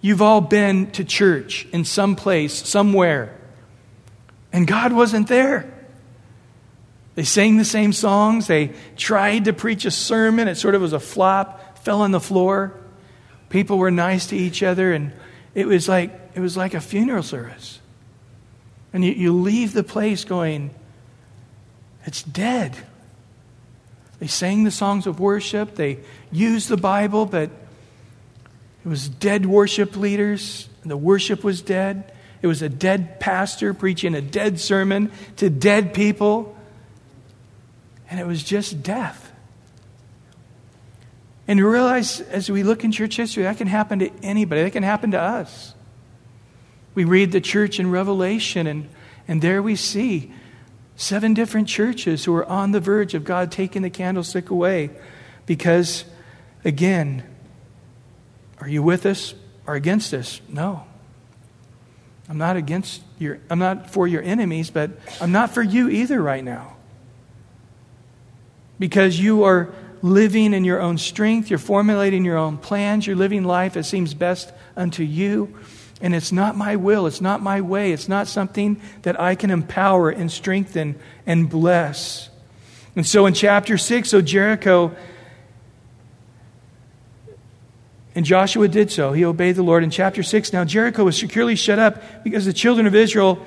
You've 0.00 0.22
all 0.22 0.40
been 0.40 0.90
to 0.92 1.04
church 1.04 1.66
in 1.72 1.84
some 1.84 2.14
place, 2.14 2.52
somewhere, 2.52 3.34
and 4.52 4.66
God 4.66 4.92
wasn't 4.92 5.28
there. 5.28 5.72
They 7.14 7.24
sang 7.24 7.56
the 7.56 7.64
same 7.64 7.92
songs. 7.92 8.46
They 8.46 8.72
tried 8.96 9.46
to 9.46 9.52
preach 9.52 9.84
a 9.84 9.90
sermon. 9.90 10.48
It 10.48 10.56
sort 10.56 10.74
of 10.74 10.82
was 10.82 10.92
a 10.92 11.00
flop, 11.00 11.78
fell 11.78 12.02
on 12.02 12.10
the 12.10 12.20
floor. 12.20 12.74
People 13.48 13.78
were 13.78 13.90
nice 13.90 14.26
to 14.26 14.36
each 14.36 14.62
other, 14.62 14.92
and 14.92 15.12
it 15.54 15.66
was 15.66 15.88
like, 15.88 16.12
it 16.34 16.40
was 16.40 16.56
like 16.56 16.74
a 16.74 16.80
funeral 16.80 17.22
service. 17.22 17.80
And 18.92 19.04
you, 19.04 19.12
you 19.12 19.32
leave 19.32 19.72
the 19.72 19.84
place 19.84 20.24
going, 20.24 20.70
it's 22.04 22.22
dead. 22.22 22.76
They 24.20 24.26
sang 24.26 24.64
the 24.64 24.70
songs 24.70 25.06
of 25.06 25.20
worship, 25.20 25.74
they 25.74 25.98
used 26.30 26.68
the 26.68 26.76
Bible, 26.76 27.26
but 27.26 27.50
it 28.84 28.88
was 28.88 29.08
dead 29.08 29.46
worship 29.46 29.96
leaders, 29.96 30.68
and 30.82 30.90
the 30.90 30.96
worship 30.96 31.42
was 31.42 31.62
dead. 31.62 32.12
It 32.42 32.46
was 32.46 32.60
a 32.60 32.68
dead 32.68 33.20
pastor 33.20 33.72
preaching 33.72 34.14
a 34.14 34.20
dead 34.20 34.60
sermon 34.60 35.10
to 35.36 35.48
dead 35.48 35.94
people, 35.94 36.54
and 38.10 38.20
it 38.20 38.26
was 38.26 38.44
just 38.44 38.82
death. 38.82 39.32
And 41.48 41.58
you 41.58 41.68
realize 41.68 42.20
as 42.20 42.50
we 42.50 42.62
look 42.62 42.84
in 42.84 42.92
church 42.92 43.16
history, 43.16 43.44
that 43.44 43.56
can 43.56 43.66
happen 43.66 43.98
to 44.00 44.10
anybody, 44.22 44.62
that 44.62 44.72
can 44.72 44.82
happen 44.82 45.10
to 45.12 45.20
us. 45.20 45.74
We 46.94 47.04
read 47.04 47.32
the 47.32 47.40
church 47.40 47.80
in 47.80 47.90
Revelation, 47.90 48.66
and, 48.66 48.88
and 49.26 49.40
there 49.40 49.62
we 49.62 49.76
see 49.76 50.32
Seven 50.96 51.34
different 51.34 51.68
churches 51.68 52.24
who 52.24 52.34
are 52.34 52.46
on 52.46 52.70
the 52.70 52.80
verge 52.80 53.14
of 53.14 53.24
God 53.24 53.50
taking 53.50 53.82
the 53.82 53.90
candlestick 53.90 54.50
away 54.50 54.90
because, 55.44 56.04
again, 56.64 57.24
are 58.60 58.68
you 58.68 58.82
with 58.82 59.04
us 59.04 59.34
or 59.66 59.74
against 59.74 60.14
us? 60.14 60.40
No. 60.48 60.84
I'm 62.28 62.38
not 62.38 62.56
against 62.56 63.02
your 63.18 63.38
I'm 63.50 63.58
not 63.58 63.90
for 63.90 64.06
your 64.06 64.22
enemies, 64.22 64.70
but 64.70 64.90
I'm 65.20 65.32
not 65.32 65.52
for 65.52 65.62
you 65.62 65.88
either 65.90 66.22
right 66.22 66.42
now. 66.42 66.76
Because 68.78 69.18
you 69.18 69.44
are 69.44 69.74
living 70.00 70.54
in 70.54 70.64
your 70.64 70.80
own 70.80 70.98
strength, 70.98 71.50
you're 71.50 71.58
formulating 71.58 72.24
your 72.24 72.36
own 72.36 72.56
plans, 72.56 73.06
you're 73.06 73.16
living 73.16 73.44
life 73.44 73.76
as 73.76 73.88
seems 73.88 74.14
best 74.14 74.52
unto 74.76 75.02
you. 75.02 75.54
And 76.04 76.14
it's 76.14 76.32
not 76.32 76.54
my 76.54 76.76
will, 76.76 77.06
it's 77.06 77.22
not 77.22 77.40
my 77.40 77.62
way, 77.62 77.90
it's 77.90 78.10
not 78.10 78.28
something 78.28 78.78
that 79.02 79.18
I 79.18 79.34
can 79.34 79.50
empower 79.50 80.10
and 80.10 80.30
strengthen 80.30 80.96
and 81.24 81.48
bless. 81.48 82.28
And 82.94 83.06
so 83.06 83.24
in 83.24 83.32
chapter 83.32 83.78
6, 83.78 84.10
so 84.10 84.20
Jericho, 84.20 84.94
and 88.14 88.26
Joshua 88.26 88.68
did 88.68 88.92
so. 88.92 89.14
He 89.14 89.24
obeyed 89.24 89.56
the 89.56 89.62
Lord. 89.62 89.82
In 89.82 89.88
chapter 89.88 90.22
6, 90.22 90.52
now 90.52 90.66
Jericho 90.66 91.04
was 91.04 91.16
securely 91.16 91.56
shut 91.56 91.78
up 91.78 92.22
because 92.22 92.44
the 92.44 92.52
children 92.52 92.86
of 92.86 92.94
Israel, 92.94 93.42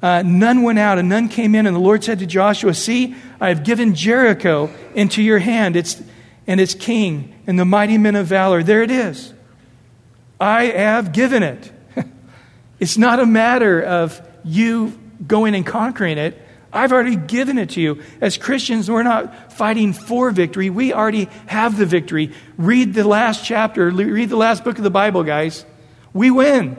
uh, 0.00 0.22
none 0.24 0.62
went 0.62 0.78
out 0.78 0.96
and 0.96 1.06
none 1.10 1.28
came 1.28 1.54
in. 1.54 1.66
And 1.66 1.76
the 1.76 1.80
Lord 1.80 2.02
said 2.02 2.20
to 2.20 2.26
Joshua, 2.26 2.72
See, 2.72 3.14
I 3.42 3.50
have 3.50 3.62
given 3.62 3.94
Jericho 3.94 4.70
into 4.94 5.20
your 5.20 5.38
hand, 5.38 5.76
its, 5.76 6.02
and 6.46 6.62
its 6.62 6.72
king, 6.72 7.34
and 7.46 7.58
the 7.58 7.66
mighty 7.66 7.98
men 7.98 8.16
of 8.16 8.26
valor. 8.26 8.62
There 8.62 8.82
it 8.82 8.90
is. 8.90 9.34
I 10.40 10.64
have 10.64 11.12
given 11.12 11.42
it. 11.42 11.72
It's 12.80 12.98
not 12.98 13.20
a 13.20 13.26
matter 13.26 13.80
of 13.80 14.20
you 14.42 14.98
going 15.26 15.54
and 15.54 15.66
conquering 15.66 16.18
it. 16.18 16.40
I've 16.72 16.92
already 16.92 17.16
given 17.16 17.58
it 17.58 17.70
to 17.70 17.80
you. 17.80 18.02
As 18.20 18.36
Christians, 18.36 18.90
we're 18.90 19.02
not 19.02 19.52
fighting 19.52 19.92
for 19.92 20.30
victory. 20.30 20.70
We 20.70 20.92
already 20.92 21.28
have 21.46 21.76
the 21.76 21.86
victory. 21.86 22.32
Read 22.56 22.94
the 22.94 23.04
last 23.04 23.44
chapter, 23.44 23.90
read 23.90 24.28
the 24.28 24.36
last 24.36 24.64
book 24.64 24.78
of 24.78 24.84
the 24.84 24.90
Bible, 24.90 25.24
guys. 25.24 25.64
We 26.12 26.30
win. 26.30 26.76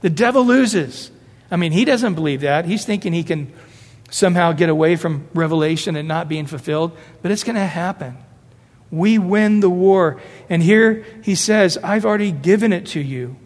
The 0.00 0.10
devil 0.10 0.44
loses. 0.44 1.10
I 1.50 1.56
mean, 1.56 1.72
he 1.72 1.84
doesn't 1.84 2.14
believe 2.14 2.40
that. 2.42 2.64
He's 2.64 2.84
thinking 2.84 3.12
he 3.12 3.24
can 3.24 3.52
somehow 4.10 4.52
get 4.52 4.68
away 4.68 4.96
from 4.96 5.28
revelation 5.34 5.96
and 5.96 6.06
not 6.06 6.28
being 6.28 6.46
fulfilled, 6.46 6.96
but 7.20 7.30
it's 7.30 7.44
going 7.44 7.56
to 7.56 7.66
happen. 7.66 8.16
We 8.90 9.18
win 9.18 9.60
the 9.60 9.70
war. 9.70 10.20
And 10.48 10.62
here 10.62 11.04
he 11.22 11.34
says, 11.34 11.78
I've 11.78 12.04
already 12.04 12.30
given 12.30 12.72
it 12.72 12.86
to 12.88 13.00
you. 13.00 13.36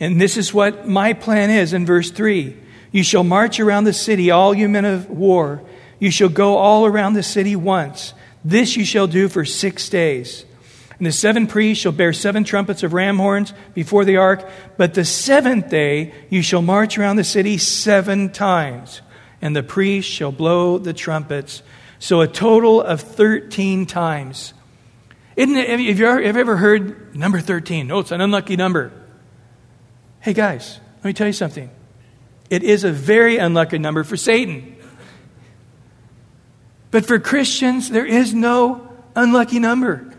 And 0.00 0.20
this 0.20 0.36
is 0.36 0.54
what 0.54 0.86
my 0.88 1.12
plan 1.12 1.50
is 1.50 1.72
in 1.72 1.84
verse 1.84 2.10
3. 2.10 2.56
You 2.92 3.02
shall 3.02 3.24
march 3.24 3.60
around 3.60 3.84
the 3.84 3.92
city, 3.92 4.30
all 4.30 4.54
you 4.54 4.68
men 4.68 4.84
of 4.84 5.10
war. 5.10 5.62
You 5.98 6.10
shall 6.10 6.28
go 6.28 6.56
all 6.56 6.86
around 6.86 7.14
the 7.14 7.22
city 7.22 7.56
once. 7.56 8.14
This 8.44 8.76
you 8.76 8.84
shall 8.84 9.06
do 9.06 9.28
for 9.28 9.44
six 9.44 9.88
days. 9.88 10.44
And 10.98 11.06
the 11.06 11.12
seven 11.12 11.46
priests 11.46 11.82
shall 11.82 11.92
bear 11.92 12.12
seven 12.12 12.44
trumpets 12.44 12.82
of 12.82 12.92
ram 12.92 13.18
horns 13.18 13.52
before 13.74 14.04
the 14.04 14.16
ark. 14.16 14.48
But 14.76 14.94
the 14.94 15.04
seventh 15.04 15.68
day 15.68 16.12
you 16.28 16.42
shall 16.42 16.62
march 16.62 16.98
around 16.98 17.16
the 17.16 17.24
city 17.24 17.58
seven 17.58 18.30
times, 18.30 19.00
and 19.40 19.54
the 19.54 19.62
priests 19.62 20.10
shall 20.10 20.32
blow 20.32 20.78
the 20.78 20.92
trumpets. 20.92 21.62
So 22.00 22.20
a 22.20 22.28
total 22.28 22.80
of 22.80 23.00
13 23.00 23.86
times. 23.86 24.54
Isn't 25.36 25.56
it, 25.56 25.68
have, 25.68 25.80
you 25.80 25.90
ever, 25.90 26.22
have 26.22 26.34
you 26.34 26.40
ever 26.40 26.56
heard 26.56 27.14
number 27.14 27.40
13? 27.40 27.90
Oh, 27.90 28.00
it's 28.00 28.10
an 28.10 28.20
unlucky 28.20 28.56
number. 28.56 28.92
Hey, 30.28 30.34
guys, 30.34 30.78
let 30.96 31.04
me 31.06 31.12
tell 31.14 31.26
you 31.26 31.32
something. 31.32 31.70
It 32.50 32.62
is 32.62 32.84
a 32.84 32.92
very 32.92 33.38
unlucky 33.38 33.78
number 33.78 34.04
for 34.04 34.18
Satan. 34.18 34.76
But 36.90 37.06
for 37.06 37.18
Christians, 37.18 37.88
there 37.88 38.04
is 38.04 38.34
no 38.34 38.94
unlucky 39.16 39.58
number. 39.58 40.14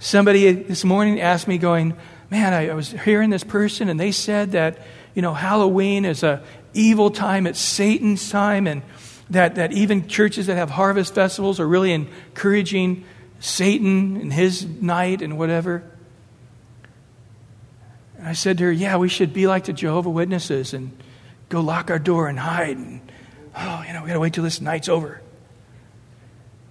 Somebody 0.00 0.50
this 0.54 0.84
morning 0.84 1.20
asked 1.20 1.46
me, 1.46 1.56
going, 1.56 1.96
Man, 2.30 2.52
I, 2.52 2.70
I 2.70 2.74
was 2.74 2.90
hearing 2.90 3.30
this 3.30 3.44
person, 3.44 3.88
and 3.88 4.00
they 4.00 4.10
said 4.10 4.50
that, 4.50 4.84
you 5.14 5.22
know, 5.22 5.32
Halloween 5.32 6.04
is 6.04 6.24
a 6.24 6.42
evil 6.74 7.12
time, 7.12 7.46
it's 7.46 7.60
Satan's 7.60 8.28
time, 8.28 8.66
and 8.66 8.82
that, 9.30 9.54
that 9.54 9.70
even 9.70 10.08
churches 10.08 10.48
that 10.48 10.56
have 10.56 10.70
harvest 10.70 11.14
festivals 11.14 11.60
are 11.60 11.68
really 11.68 11.92
encouraging 11.92 13.04
Satan 13.38 14.16
and 14.16 14.32
his 14.32 14.66
night 14.66 15.22
and 15.22 15.38
whatever. 15.38 15.84
I 18.22 18.32
said 18.32 18.58
to 18.58 18.64
her, 18.64 18.72
Yeah, 18.72 18.96
we 18.96 19.08
should 19.08 19.32
be 19.32 19.46
like 19.46 19.64
the 19.64 19.72
Jehovah 19.72 20.10
Witnesses 20.10 20.74
and 20.74 20.96
go 21.48 21.60
lock 21.60 21.90
our 21.90 21.98
door 21.98 22.28
and 22.28 22.38
hide. 22.38 22.76
And, 22.76 23.00
oh, 23.56 23.84
you 23.86 23.92
know, 23.92 24.02
we 24.02 24.08
got 24.08 24.14
to 24.14 24.20
wait 24.20 24.34
till 24.34 24.44
this 24.44 24.60
night's 24.60 24.88
over. 24.88 25.20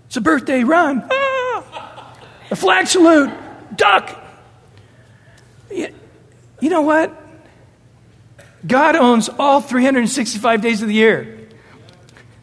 It's 0.08 0.18
a 0.18 0.22
birthday 0.22 0.64
run. 0.64 1.08
Ah! 1.12 2.18
A 2.52 2.56
flag 2.56 2.88
salute. 2.88 3.32
Duck. 3.76 4.24
You, 5.72 5.94
you 6.62 6.70
know 6.70 6.82
what? 6.82 7.24
God 8.66 8.96
owns 8.96 9.30
all 9.30 9.62
365 9.62 10.62
days 10.62 10.82
of 10.82 10.88
the 10.88 10.94
year. 10.94 11.50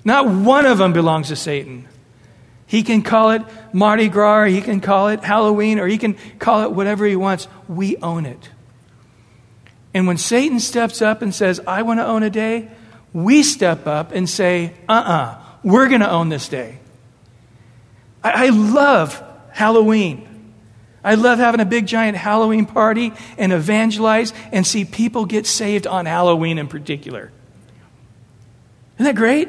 Not 0.05 0.29
one 0.29 0.67
of 0.67 0.79
them 0.79 0.93
belongs 0.93 1.29
to 1.29 1.37
Satan. 1.37 1.89
He 2.67 2.83
can 2.83 3.03
call 3.03 3.31
it 3.31 3.43
Mardi 3.73 4.09
Gras, 4.09 4.45
he 4.47 4.61
can 4.61 4.81
call 4.81 5.09
it 5.09 5.23
Halloween, 5.23 5.79
or 5.79 5.87
he 5.87 5.99
can 5.99 6.17
call 6.39 6.65
it 6.65 6.73
whatever 6.73 7.07
he 7.07 7.17
wants. 7.17 7.49
We 7.69 7.97
own 7.99 8.27
it. 8.27 8.51
And 9.95 10.09
when 10.09 10.19
Satan 10.19 10.59
steps 10.59 11.01
up 11.01 11.23
and 11.23 11.33
says, 11.33 11.61
I 11.67 11.83
want 11.83 12.01
to 12.01 12.07
own 12.07 12.25
a 12.25 12.31
day, 12.31 12.69
we 13.13 13.45
step 13.45 13.87
up 13.87 14.11
and 14.11 14.29
say, 14.29 14.75
uh 14.89 14.93
uh-uh, 14.93 15.13
uh, 15.13 15.45
we 15.63 15.77
are 15.77 15.87
going 15.87 16.01
to 16.01 16.11
own 16.11 16.29
this 16.29 16.49
day. 16.49 16.79
I, 18.23 18.47
I 18.47 18.49
love 18.51 19.23
Halloween. 19.53 20.53
I 21.05 21.15
love 21.15 21.39
having 21.39 21.61
a 21.61 21.65
big 21.65 21.87
giant 21.87 22.17
Halloween 22.17 22.67
party 22.67 23.13
and 23.39 23.53
evangelize 23.53 24.33
and 24.51 24.67
see 24.67 24.85
people 24.85 25.27
get 25.27 25.47
saved 25.47 25.87
on 25.87 26.07
Halloween 26.07 26.59
in 26.59 26.67
particular. 26.67 27.31
Isn't 28.97 29.05
that 29.05 29.17
great? 29.17 29.49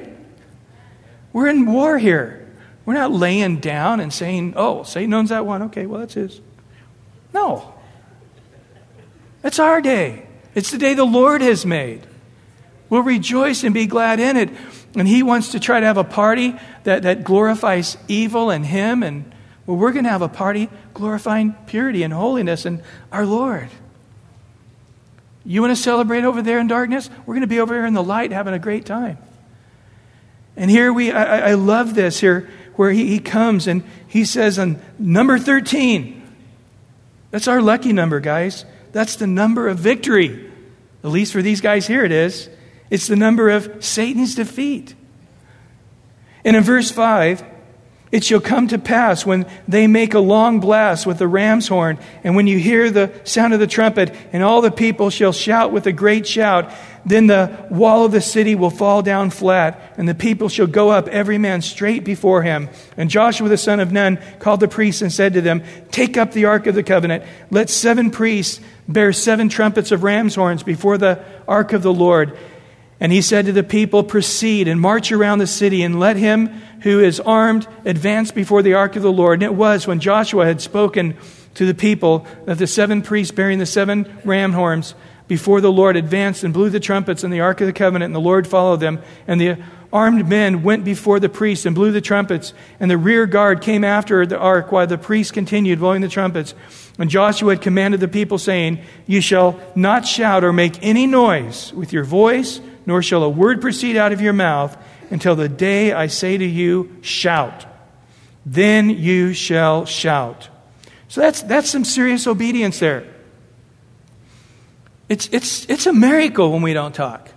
We're 1.33 1.47
in 1.47 1.65
war 1.65 1.97
here. 1.97 2.41
We're 2.85 2.93
not 2.93 3.11
laying 3.11 3.61
down 3.61 3.99
and 3.99 4.13
saying, 4.13 4.53
oh, 4.55 4.83
Satan 4.83 5.13
owns 5.13 5.29
that 5.29 5.45
one. 5.45 5.63
Okay, 5.63 5.87
well, 5.87 6.01
that's 6.01 6.13
his. 6.13 6.39
No. 7.33 7.73
It's 9.43 9.59
our 9.59 9.81
day. 9.81 10.27
It's 10.55 10.71
the 10.71 10.77
day 10.77 10.93
the 10.93 11.05
Lord 11.05 11.41
has 11.41 11.65
made. 11.65 12.07
We'll 12.89 13.01
rejoice 13.01 13.63
and 13.63 13.73
be 13.73 13.87
glad 13.87 14.19
in 14.19 14.37
it. 14.37 14.49
And 14.95 15.07
He 15.07 15.21
wants 15.21 15.51
to 15.51 15.59
try 15.59 15.79
to 15.79 15.85
have 15.85 15.97
a 15.97 16.03
party 16.03 16.55
that, 16.83 17.03
that 17.03 17.23
glorifies 17.23 17.97
evil 18.07 18.49
and 18.49 18.65
Him. 18.65 19.03
And 19.03 19.31
well, 19.65 19.77
we're 19.77 19.91
going 19.91 20.05
to 20.05 20.09
have 20.09 20.21
a 20.21 20.29
party 20.29 20.69
glorifying 20.93 21.53
purity 21.67 22.03
and 22.03 22.13
holiness 22.13 22.65
and 22.65 22.81
our 23.11 23.25
Lord. 23.25 23.69
You 25.43 25.61
want 25.61 25.75
to 25.75 25.81
celebrate 25.81 26.23
over 26.23 26.41
there 26.41 26.59
in 26.59 26.67
darkness? 26.67 27.09
We're 27.25 27.35
going 27.35 27.41
to 27.41 27.47
be 27.47 27.59
over 27.59 27.73
here 27.73 27.85
in 27.85 27.93
the 27.93 28.03
light 28.03 28.31
having 28.31 28.53
a 28.53 28.59
great 28.59 28.85
time. 28.85 29.17
And 30.55 30.71
here 30.71 30.91
we, 30.91 31.11
I, 31.11 31.51
I 31.51 31.53
love 31.55 31.93
this 31.95 32.19
here, 32.19 32.49
where 32.75 32.91
he, 32.91 33.07
he 33.07 33.19
comes 33.19 33.67
and 33.67 33.83
he 34.07 34.25
says 34.25 34.57
on 34.57 34.81
number 34.97 35.37
13, 35.37 36.21
that's 37.31 37.47
our 37.47 37.61
lucky 37.61 37.91
number, 37.91 38.19
guys. 38.19 38.65
That's 38.95 39.17
the 39.17 39.27
number 39.27 39.67
of 39.67 39.77
victory. 39.77 40.49
At 41.03 41.09
least 41.09 41.33
for 41.33 41.41
these 41.41 41.59
guys 41.59 41.85
here, 41.85 42.05
it 42.05 42.13
is. 42.13 42.47
It's 42.89 43.07
the 43.07 43.17
number 43.17 43.49
of 43.49 43.83
Satan's 43.83 44.35
defeat. 44.35 44.95
And 46.45 46.55
in 46.55 46.63
verse 46.63 46.91
5, 46.91 47.43
it 48.13 48.23
shall 48.23 48.39
come 48.39 48.69
to 48.69 48.77
pass 48.77 49.25
when 49.25 49.47
they 49.67 49.87
make 49.87 50.13
a 50.13 50.19
long 50.19 50.61
blast 50.61 51.05
with 51.05 51.17
the 51.17 51.27
ram's 51.27 51.67
horn, 51.67 51.99
and 52.23 52.37
when 52.37 52.47
you 52.47 52.57
hear 52.57 52.89
the 52.89 53.11
sound 53.25 53.53
of 53.53 53.59
the 53.59 53.67
trumpet, 53.67 54.15
and 54.31 54.41
all 54.41 54.61
the 54.61 54.71
people 54.71 55.09
shall 55.09 55.33
shout 55.33 55.73
with 55.73 55.87
a 55.87 55.91
great 55.91 56.25
shout, 56.25 56.71
then 57.05 57.27
the 57.27 57.67
wall 57.69 58.05
of 58.05 58.13
the 58.13 58.21
city 58.21 58.55
will 58.55 58.69
fall 58.69 59.01
down 59.01 59.29
flat, 59.29 59.93
and 59.97 60.07
the 60.07 60.15
people 60.15 60.47
shall 60.47 60.67
go 60.67 60.89
up, 60.89 61.09
every 61.09 61.37
man 61.37 61.61
straight 61.61 62.05
before 62.05 62.43
him. 62.43 62.69
And 62.95 63.09
Joshua 63.09 63.49
the 63.49 63.57
son 63.57 63.81
of 63.81 63.91
Nun 63.91 64.19
called 64.39 64.61
the 64.61 64.69
priests 64.69 65.01
and 65.01 65.11
said 65.11 65.33
to 65.33 65.41
them, 65.41 65.63
Take 65.91 66.15
up 66.15 66.31
the 66.31 66.45
ark 66.45 66.67
of 66.67 66.75
the 66.75 66.83
covenant. 66.83 67.25
Let 67.51 67.69
seven 67.69 68.11
priests 68.11 68.61
bear 68.87 69.13
seven 69.13 69.49
trumpets 69.49 69.91
of 69.91 70.03
ram's 70.03 70.35
horns 70.35 70.63
before 70.63 70.97
the 70.97 71.23
ark 71.47 71.73
of 71.73 71.81
the 71.81 71.93
Lord. 71.93 72.37
And 72.99 73.11
he 73.11 73.21
said 73.21 73.45
to 73.45 73.51
the 73.51 73.63
people, 73.63 74.03
Proceed 74.03 74.67
and 74.67 74.79
march 74.79 75.11
around 75.11 75.39
the 75.39 75.47
city, 75.47 75.83
and 75.83 75.99
let 75.99 76.15
him 76.15 76.47
who 76.81 76.99
is 76.99 77.19
armed 77.19 77.67
advance 77.83 78.31
before 78.31 78.61
the 78.61 78.75
ark 78.75 78.95
of 78.95 79.03
the 79.03 79.11
Lord. 79.11 79.41
And 79.41 79.51
it 79.51 79.55
was 79.55 79.85
when 79.85 79.99
Joshua 79.99 80.45
had 80.45 80.61
spoken 80.61 81.17
to 81.55 81.65
the 81.65 81.73
people 81.73 82.27
that 82.45 82.57
the 82.57 82.67
seven 82.67 83.01
priests 83.01 83.33
bearing 83.33 83.59
the 83.59 83.65
seven 83.65 84.19
ram 84.23 84.53
horns 84.53 84.93
before 85.27 85.61
the 85.61 85.71
Lord 85.71 85.95
advanced 85.95 86.43
and 86.43 86.53
blew 86.53 86.69
the 86.69 86.79
trumpets 86.79 87.23
in 87.23 87.31
the 87.31 87.39
ark 87.39 87.61
of 87.61 87.67
the 87.67 87.73
covenant, 87.73 88.09
and 88.09 88.15
the 88.15 88.19
Lord 88.19 88.47
followed 88.47 88.79
them. 88.79 89.01
And 89.27 89.41
the 89.41 89.57
armed 89.91 90.27
men 90.27 90.61
went 90.61 90.83
before 90.83 91.19
the 91.19 91.29
priests 91.29 91.65
and 91.65 91.73
blew 91.73 91.91
the 91.91 92.01
trumpets, 92.01 92.53
and 92.79 92.91
the 92.91 92.97
rear 92.97 93.25
guard 93.25 93.61
came 93.61 93.83
after 93.83 94.25
the 94.25 94.37
ark 94.37 94.71
while 94.71 94.85
the 94.85 94.97
priests 94.97 95.31
continued 95.31 95.79
blowing 95.79 96.01
the 96.01 96.09
trumpets. 96.09 96.53
And 96.99 97.09
Joshua 97.09 97.53
had 97.53 97.61
commanded 97.61 97.99
the 97.99 98.07
people, 98.07 98.37
saying, 98.37 98.79
You 99.07 99.21
shall 99.21 99.59
not 99.75 100.05
shout 100.05 100.43
or 100.43 100.53
make 100.53 100.83
any 100.83 101.07
noise 101.07 101.73
with 101.73 101.91
your 101.91 102.03
voice, 102.03 102.61
nor 102.85 103.01
shall 103.01 103.23
a 103.23 103.29
word 103.29 103.61
proceed 103.61 103.97
out 103.97 104.11
of 104.11 104.21
your 104.21 104.33
mouth 104.33 104.77
until 105.09 105.35
the 105.35 105.49
day 105.49 105.91
I 105.91 106.07
say 106.07 106.37
to 106.37 106.45
you, 106.45 106.97
Shout. 107.01 107.65
Then 108.45 108.91
you 108.91 109.33
shall 109.33 109.85
shout. 109.85 110.49
So 111.07 111.21
that's, 111.21 111.41
that's 111.41 111.69
some 111.69 111.83
serious 111.83 112.27
obedience 112.27 112.79
there. 112.79 113.14
It's, 115.07 115.29
it's, 115.31 115.69
it's 115.69 115.85
a 115.85 115.93
miracle 115.93 116.51
when 116.51 116.61
we 116.61 116.73
don't 116.73 116.95
talk. 116.95 117.29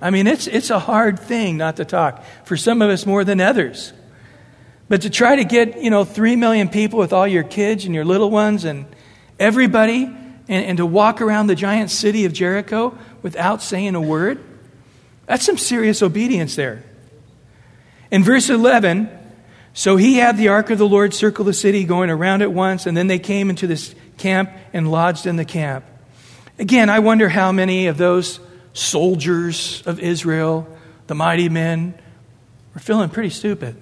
I 0.00 0.10
mean, 0.10 0.26
it's, 0.26 0.46
it's 0.46 0.70
a 0.70 0.78
hard 0.78 1.18
thing 1.18 1.58
not 1.58 1.76
to 1.76 1.84
talk, 1.84 2.24
for 2.44 2.56
some 2.56 2.80
of 2.80 2.88
us 2.88 3.04
more 3.04 3.22
than 3.22 3.40
others. 3.40 3.92
But 4.88 5.02
to 5.02 5.10
try 5.10 5.36
to 5.36 5.44
get, 5.44 5.82
you 5.82 5.90
know, 5.90 6.04
three 6.04 6.36
million 6.36 6.68
people 6.68 6.98
with 6.98 7.12
all 7.12 7.28
your 7.28 7.42
kids 7.42 7.84
and 7.84 7.94
your 7.94 8.04
little 8.04 8.30
ones 8.30 8.64
and 8.64 8.86
everybody, 9.38 10.04
and, 10.04 10.66
and 10.66 10.76
to 10.78 10.86
walk 10.86 11.20
around 11.20 11.46
the 11.46 11.54
giant 11.54 11.90
city 11.90 12.24
of 12.24 12.32
Jericho 12.32 12.96
without 13.22 13.62
saying 13.62 13.94
a 13.94 14.00
word, 14.00 14.42
that's 15.26 15.44
some 15.44 15.58
serious 15.58 16.02
obedience 16.02 16.56
there. 16.56 16.82
In 18.10 18.24
verse 18.24 18.50
11, 18.50 19.08
so 19.74 19.96
he 19.96 20.16
had 20.16 20.36
the 20.36 20.48
ark 20.48 20.70
of 20.70 20.78
the 20.78 20.88
Lord 20.88 21.14
circle 21.14 21.44
the 21.44 21.52
city, 21.52 21.84
going 21.84 22.10
around 22.10 22.42
it 22.42 22.50
once, 22.50 22.86
and 22.86 22.96
then 22.96 23.06
they 23.06 23.18
came 23.20 23.50
into 23.50 23.66
this 23.66 23.94
camp 24.18 24.50
and 24.72 24.90
lodged 24.90 25.26
in 25.26 25.36
the 25.36 25.44
camp. 25.44 25.84
Again, 26.60 26.90
I 26.90 26.98
wonder 26.98 27.30
how 27.30 27.52
many 27.52 27.86
of 27.86 27.96
those 27.96 28.38
soldiers 28.74 29.82
of 29.86 29.98
Israel, 29.98 30.68
the 31.06 31.14
mighty 31.14 31.48
men, 31.48 31.94
were 32.74 32.80
feeling 32.80 33.08
pretty 33.08 33.30
stupid. 33.30 33.76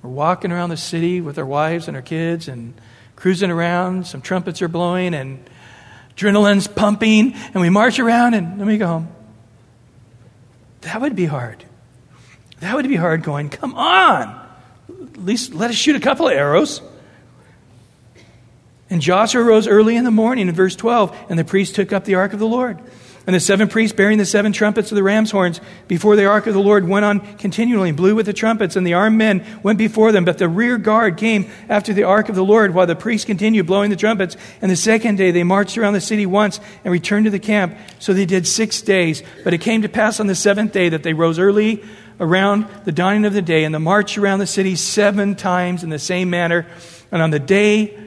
We're 0.00 0.08
walking 0.08 0.52
around 0.52 0.70
the 0.70 0.78
city 0.78 1.20
with 1.20 1.38
our 1.38 1.44
wives 1.44 1.86
and 1.86 1.94
our 1.94 2.02
kids 2.02 2.48
and 2.48 2.72
cruising 3.14 3.50
around. 3.50 4.06
Some 4.06 4.22
trumpets 4.22 4.62
are 4.62 4.68
blowing 4.68 5.12
and 5.12 5.38
adrenaline's 6.16 6.66
pumping, 6.66 7.34
and 7.34 7.56
we 7.56 7.68
march 7.68 7.98
around 7.98 8.32
and 8.32 8.58
let 8.58 8.66
me 8.66 8.78
go 8.78 8.86
home. 8.86 9.08
That 10.80 11.02
would 11.02 11.14
be 11.14 11.26
hard. 11.26 11.62
That 12.60 12.74
would 12.74 12.88
be 12.88 12.96
hard 12.96 13.22
going, 13.22 13.50
come 13.50 13.74
on. 13.74 14.48
At 14.88 15.18
least 15.18 15.52
let 15.52 15.68
us 15.68 15.76
shoot 15.76 15.94
a 15.94 16.00
couple 16.00 16.26
of 16.26 16.32
arrows. 16.32 16.80
And 18.96 19.02
Joshua 19.02 19.42
rose 19.42 19.68
early 19.68 19.94
in 19.94 20.04
the 20.04 20.10
morning 20.10 20.48
in 20.48 20.54
verse 20.54 20.74
12, 20.74 21.26
and 21.28 21.38
the 21.38 21.44
priest 21.44 21.74
took 21.74 21.92
up 21.92 22.06
the 22.06 22.14
ark 22.14 22.32
of 22.32 22.38
the 22.38 22.46
Lord. 22.46 22.78
And 23.26 23.36
the 23.36 23.40
seven 23.40 23.68
priests 23.68 23.94
bearing 23.94 24.16
the 24.16 24.24
seven 24.24 24.54
trumpets 24.54 24.90
of 24.90 24.96
the 24.96 25.02
ram's 25.02 25.30
horns 25.30 25.60
before 25.86 26.16
the 26.16 26.24
ark 26.24 26.46
of 26.46 26.54
the 26.54 26.62
Lord 26.62 26.88
went 26.88 27.04
on 27.04 27.20
continually 27.36 27.90
and 27.90 27.96
blew 27.98 28.14
with 28.14 28.24
the 28.24 28.32
trumpets, 28.32 28.74
and 28.74 28.86
the 28.86 28.94
armed 28.94 29.18
men 29.18 29.44
went 29.62 29.76
before 29.76 30.12
them. 30.12 30.24
But 30.24 30.38
the 30.38 30.48
rear 30.48 30.78
guard 30.78 31.18
came 31.18 31.50
after 31.68 31.92
the 31.92 32.04
ark 32.04 32.30
of 32.30 32.36
the 32.36 32.42
Lord 32.42 32.72
while 32.72 32.86
the 32.86 32.96
priests 32.96 33.26
continued 33.26 33.66
blowing 33.66 33.90
the 33.90 33.96
trumpets. 33.96 34.34
And 34.62 34.70
the 34.70 34.76
second 34.76 35.16
day 35.16 35.30
they 35.30 35.42
marched 35.42 35.76
around 35.76 35.92
the 35.92 36.00
city 36.00 36.24
once 36.24 36.58
and 36.82 36.90
returned 36.90 37.26
to 37.26 37.30
the 37.30 37.38
camp. 37.38 37.76
So 37.98 38.14
they 38.14 38.24
did 38.24 38.46
six 38.46 38.80
days. 38.80 39.22
But 39.44 39.52
it 39.52 39.58
came 39.58 39.82
to 39.82 39.90
pass 39.90 40.20
on 40.20 40.26
the 40.26 40.34
seventh 40.34 40.72
day 40.72 40.88
that 40.88 41.02
they 41.02 41.12
rose 41.12 41.38
early 41.38 41.84
around 42.18 42.66
the 42.86 42.92
dawning 42.92 43.26
of 43.26 43.34
the 43.34 43.42
day 43.42 43.64
and 43.64 43.74
the 43.74 43.78
march 43.78 44.16
around 44.16 44.38
the 44.38 44.46
city 44.46 44.74
seven 44.74 45.34
times 45.34 45.84
in 45.84 45.90
the 45.90 45.98
same 45.98 46.30
manner. 46.30 46.66
And 47.12 47.20
on 47.20 47.28
the 47.28 47.38
day, 47.38 48.06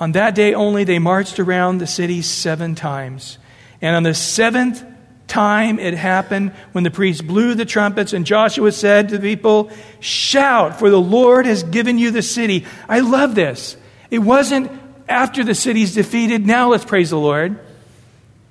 on 0.00 0.12
that 0.12 0.34
day 0.34 0.54
only, 0.54 0.84
they 0.84 0.98
marched 0.98 1.38
around 1.38 1.78
the 1.78 1.86
city 1.86 2.22
seven 2.22 2.74
times. 2.74 3.38
And 3.82 3.94
on 3.94 4.02
the 4.02 4.14
seventh 4.14 4.82
time 5.26 5.78
it 5.78 5.94
happened 5.94 6.52
when 6.72 6.84
the 6.84 6.90
priests 6.90 7.22
blew 7.22 7.54
the 7.54 7.66
trumpets, 7.66 8.12
and 8.12 8.26
Joshua 8.26 8.72
said 8.72 9.10
to 9.10 9.18
the 9.18 9.36
people, 9.36 9.70
Shout, 10.00 10.78
for 10.78 10.90
the 10.90 11.00
Lord 11.00 11.46
has 11.46 11.62
given 11.62 11.98
you 11.98 12.10
the 12.10 12.22
city. 12.22 12.66
I 12.88 13.00
love 13.00 13.34
this. 13.34 13.76
It 14.10 14.18
wasn't 14.18 14.72
after 15.08 15.44
the 15.44 15.54
city's 15.54 15.94
defeated, 15.94 16.46
now 16.46 16.70
let's 16.70 16.84
praise 16.84 17.10
the 17.10 17.18
Lord. 17.18 17.58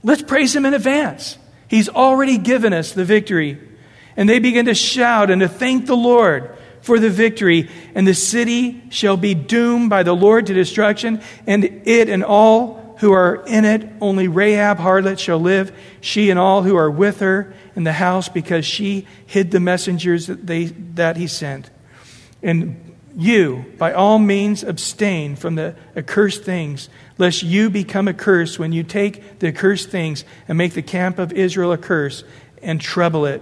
Let's 0.04 0.22
praise 0.22 0.56
Him 0.56 0.66
in 0.66 0.74
advance. 0.74 1.38
He's 1.68 1.90
already 1.90 2.38
given 2.38 2.74
us 2.74 2.92
the 2.92 3.06
victory. 3.06 3.60
And 4.16 4.28
they 4.28 4.40
began 4.40 4.66
to 4.66 4.76
shout 4.76 5.32
and 5.32 5.42
to 5.42 5.48
thank 5.48 5.86
the 5.86 5.96
Lord 5.96 6.58
for 6.82 7.00
the 7.00 7.10
victory. 7.10 7.70
And 7.96 8.08
the 8.08 8.14
city 8.14 8.82
shall 8.90 9.18
be 9.18 9.34
doomed 9.34 9.90
by 9.90 10.04
the 10.04 10.16
Lord 10.16 10.48
to 10.48 10.54
destruction, 10.54 11.22
and 11.48 11.64
it 11.86 12.10
and 12.10 12.24
all 12.24 12.80
who 13.00 13.14
are 13.14 13.46
in 13.48 13.64
it, 13.64 13.90
only 14.02 14.28
Rahab 14.28 14.78
harlot 14.78 15.20
shall 15.20 15.40
live, 15.40 15.72
she 16.02 16.30
and 16.30 16.38
all 16.38 16.64
who 16.64 16.76
are 16.76 16.92
with 16.92 17.22
her 17.22 17.54
in 17.76 17.86
the 17.86 17.94
house, 17.94 18.28
because 18.28 18.66
she 18.66 19.08
hid 19.26 19.52
the 19.52 19.60
messengers 19.62 20.28
that, 20.28 20.46
they, 20.46 20.66
that 20.66 21.16
he 21.16 21.28
sent. 21.28 21.70
And 22.44 22.98
you, 23.16 23.66
by 23.78 23.94
all 23.94 24.20
means, 24.20 24.64
abstain 24.64 25.38
from 25.38 25.56
the 25.56 25.76
accursed 25.96 26.44
things, 26.44 26.90
lest 27.18 27.42
you 27.42 27.70
become 27.70 28.08
accursed 28.08 28.60
when 28.60 28.74
you 28.74 28.84
take 28.84 29.40
the 29.40 29.48
accursed 29.48 29.90
things 29.90 30.26
and 30.48 30.58
make 30.58 30.74
the 30.74 30.82
camp 30.82 31.20
of 31.20 31.32
Israel 31.32 31.72
a 31.72 31.78
curse 31.78 32.26
and 32.62 32.82
trouble 32.82 33.26
it. 33.26 33.42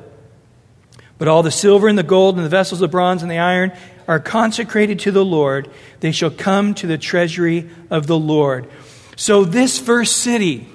But 1.17 1.27
all 1.27 1.43
the 1.43 1.51
silver 1.51 1.88
and 1.88 1.97
the 1.97 2.03
gold 2.03 2.36
and 2.36 2.45
the 2.45 2.49
vessels 2.49 2.82
of 2.82 2.91
bronze 2.91 3.21
and 3.21 3.32
the 3.32 3.39
iron 3.39 3.71
are 4.08 4.19
consecrated 4.19 4.99
to 4.99 5.12
the 5.12 5.25
Lord. 5.25 5.69
They 5.99 6.12
shall 6.12 6.30
come 6.30 6.73
to 6.75 6.88
the 6.88 6.97
treasury 6.97 7.69
of 7.89 8.08
the 8.08 8.17
Lord. 8.17 8.69
So, 9.15 9.43
this 9.43 9.80
first 9.80 10.17
city, 10.17 10.67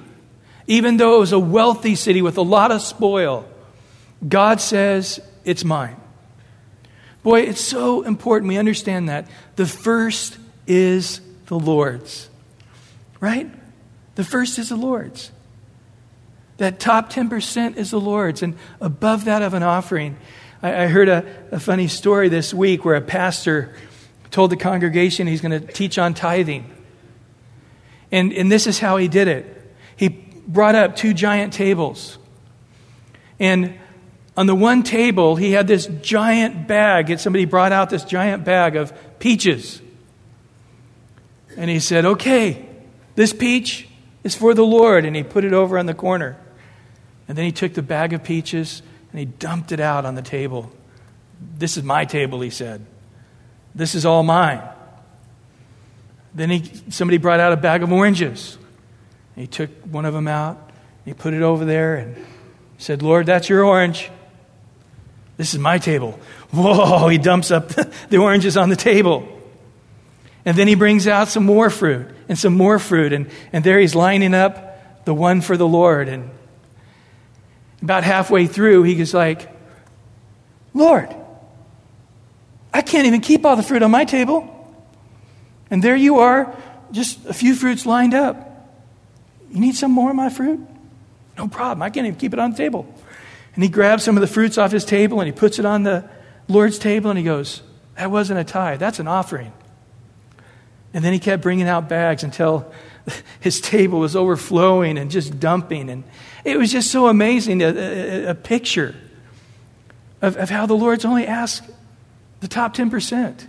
even 0.67 0.97
though 0.97 1.15
it 1.15 1.19
was 1.19 1.31
a 1.31 1.39
wealthy 1.39 1.95
city 1.95 2.21
with 2.21 2.37
a 2.37 2.41
lot 2.41 2.71
of 2.71 2.81
spoil, 2.81 3.45
God 4.27 4.59
says, 4.59 5.19
It's 5.45 5.63
mine. 5.63 5.95
Boy, 7.23 7.41
it's 7.41 7.61
so 7.61 8.01
important 8.01 8.49
we 8.49 8.57
understand 8.57 9.07
that. 9.07 9.27
The 9.55 9.65
first 9.65 10.37
is 10.67 11.21
the 11.45 11.57
Lord's, 11.57 12.29
right? 13.21 13.49
The 14.15 14.25
first 14.25 14.59
is 14.59 14.69
the 14.69 14.75
Lord's. 14.75 15.31
That 16.57 16.79
top 16.79 17.11
10% 17.11 17.77
is 17.77 17.91
the 17.91 17.99
Lord's, 17.99 18.43
and 18.43 18.55
above 18.79 19.25
that 19.25 19.41
of 19.41 19.53
an 19.53 19.63
offering. 19.63 20.17
I, 20.61 20.83
I 20.83 20.87
heard 20.87 21.09
a, 21.09 21.25
a 21.51 21.59
funny 21.59 21.87
story 21.87 22.29
this 22.29 22.53
week 22.53 22.85
where 22.85 22.95
a 22.95 23.01
pastor 23.01 23.75
told 24.31 24.51
the 24.51 24.57
congregation 24.57 25.27
he's 25.27 25.41
going 25.41 25.59
to 25.59 25.73
teach 25.73 25.97
on 25.97 26.13
tithing. 26.13 26.69
And, 28.11 28.33
and 28.33 28.51
this 28.51 28.67
is 28.67 28.79
how 28.79 28.97
he 28.97 29.07
did 29.07 29.27
it. 29.27 29.75
He 29.95 30.09
brought 30.09 30.75
up 30.75 30.95
two 30.95 31.13
giant 31.13 31.53
tables. 31.53 32.17
And 33.39 33.79
on 34.35 34.47
the 34.47 34.55
one 34.55 34.83
table, 34.83 35.35
he 35.35 35.51
had 35.51 35.67
this 35.67 35.87
giant 36.01 36.67
bag. 36.67 37.17
Somebody 37.19 37.45
brought 37.45 37.71
out 37.71 37.89
this 37.89 38.03
giant 38.03 38.43
bag 38.43 38.75
of 38.75 38.93
peaches. 39.19 39.81
And 41.55 41.69
he 41.69 41.79
said, 41.79 42.05
Okay, 42.05 42.67
this 43.15 43.33
peach 43.33 43.87
is 44.23 44.35
for 44.35 44.53
the 44.53 44.65
Lord. 44.65 45.05
And 45.05 45.15
he 45.15 45.23
put 45.23 45.43
it 45.43 45.53
over 45.53 45.77
on 45.77 45.85
the 45.85 45.93
corner. 45.93 46.37
And 47.33 47.37
then 47.39 47.45
he 47.45 47.51
took 47.51 47.73
the 47.73 47.81
bag 47.81 48.13
of 48.13 48.23
peaches 48.23 48.83
and 49.09 49.17
he 49.17 49.25
dumped 49.25 49.71
it 49.71 49.79
out 49.79 50.05
on 50.05 50.13
the 50.13 50.21
table. 50.21 50.71
This 51.57 51.77
is 51.77 51.83
my 51.83 52.05
table, 52.05 52.41
he 52.41 52.51
said. 52.51 52.85
This 53.73 53.95
is 53.95 54.05
all 54.05 54.21
mine. 54.21 54.61
Then 56.35 56.51
he, 56.51 56.69
somebody 56.91 57.17
brought 57.17 57.39
out 57.39 57.51
a 57.51 57.57
bag 57.57 57.81
of 57.81 57.91
oranges. 57.91 58.59
He 59.35 59.47
took 59.47 59.71
one 59.81 60.05
of 60.05 60.13
them 60.13 60.27
out, 60.27 60.69
he 61.05 61.15
put 61.15 61.33
it 61.33 61.41
over 61.41 61.65
there, 61.65 61.95
and 61.95 62.23
said, 62.77 63.01
Lord, 63.01 63.25
that's 63.25 63.49
your 63.49 63.65
orange. 63.65 64.11
This 65.37 65.55
is 65.55 65.59
my 65.59 65.79
table. 65.79 66.19
Whoa, 66.51 67.07
he 67.07 67.17
dumps 67.17 67.49
up 67.49 67.69
the 68.09 68.17
oranges 68.17 68.57
on 68.57 68.69
the 68.69 68.75
table. 68.75 69.27
And 70.45 70.55
then 70.55 70.67
he 70.67 70.75
brings 70.75 71.07
out 71.07 71.29
some 71.29 71.47
more 71.47 71.71
fruit 71.71 72.05
and 72.29 72.37
some 72.37 72.55
more 72.55 72.77
fruit, 72.77 73.11
and, 73.11 73.27
and 73.51 73.63
there 73.63 73.79
he's 73.79 73.95
lining 73.95 74.35
up 74.35 75.03
the 75.05 75.15
one 75.15 75.41
for 75.41 75.57
the 75.57 75.67
Lord. 75.67 76.07
And 76.09 76.29
about 77.83 78.03
halfway 78.03 78.47
through, 78.47 78.83
he 78.83 78.95
was 78.95 79.13
like, 79.13 79.49
Lord, 80.73 81.13
I 82.73 82.81
can't 82.81 83.05
even 83.05 83.21
keep 83.21 83.45
all 83.45 83.55
the 83.55 83.63
fruit 83.63 83.83
on 83.83 83.91
my 83.91 84.05
table. 84.05 84.49
And 85.69 85.83
there 85.83 85.95
you 85.95 86.19
are, 86.19 86.55
just 86.91 87.25
a 87.25 87.33
few 87.33 87.53
fruits 87.55 87.85
lined 87.85 88.13
up. 88.13 88.49
You 89.51 89.59
need 89.59 89.75
some 89.75 89.91
more 89.91 90.09
of 90.09 90.15
my 90.15 90.29
fruit? 90.29 90.59
No 91.37 91.47
problem. 91.47 91.81
I 91.81 91.89
can't 91.89 92.07
even 92.07 92.17
keep 92.17 92.33
it 92.33 92.39
on 92.39 92.51
the 92.51 92.57
table. 92.57 92.91
And 93.53 93.63
he 93.63 93.69
grabs 93.69 94.03
some 94.03 94.17
of 94.17 94.21
the 94.21 94.27
fruits 94.27 94.57
off 94.57 94.71
his 94.71 94.85
table 94.85 95.19
and 95.19 95.27
he 95.27 95.31
puts 95.31 95.59
it 95.59 95.65
on 95.65 95.83
the 95.83 96.09
Lord's 96.47 96.79
table 96.79 97.09
and 97.09 97.17
he 97.17 97.25
goes, 97.25 97.61
That 97.97 98.09
wasn't 98.09 98.39
a 98.39 98.43
tithe, 98.43 98.79
that's 98.79 98.99
an 98.99 99.07
offering. 99.07 99.51
And 100.93 101.03
then 101.03 101.13
he 101.13 101.19
kept 101.19 101.43
bringing 101.43 101.67
out 101.67 101.89
bags 101.89 102.23
until 102.23 102.71
his 103.39 103.61
table 103.61 103.99
was 103.99 104.15
overflowing 104.15 104.97
and 104.97 105.11
just 105.11 105.39
dumping. 105.39 105.89
And 105.89 106.03
it 106.43 106.57
was 106.57 106.71
just 106.71 106.91
so 106.91 107.07
amazing 107.07 107.61
a, 107.61 107.67
a, 107.67 108.25
a 108.31 108.35
picture 108.35 108.95
of, 110.21 110.37
of 110.37 110.49
how 110.49 110.65
the 110.65 110.75
Lord's 110.75 111.05
only 111.05 111.27
asked 111.27 111.69
the 112.39 112.47
top 112.47 112.75
10%. 112.75 113.47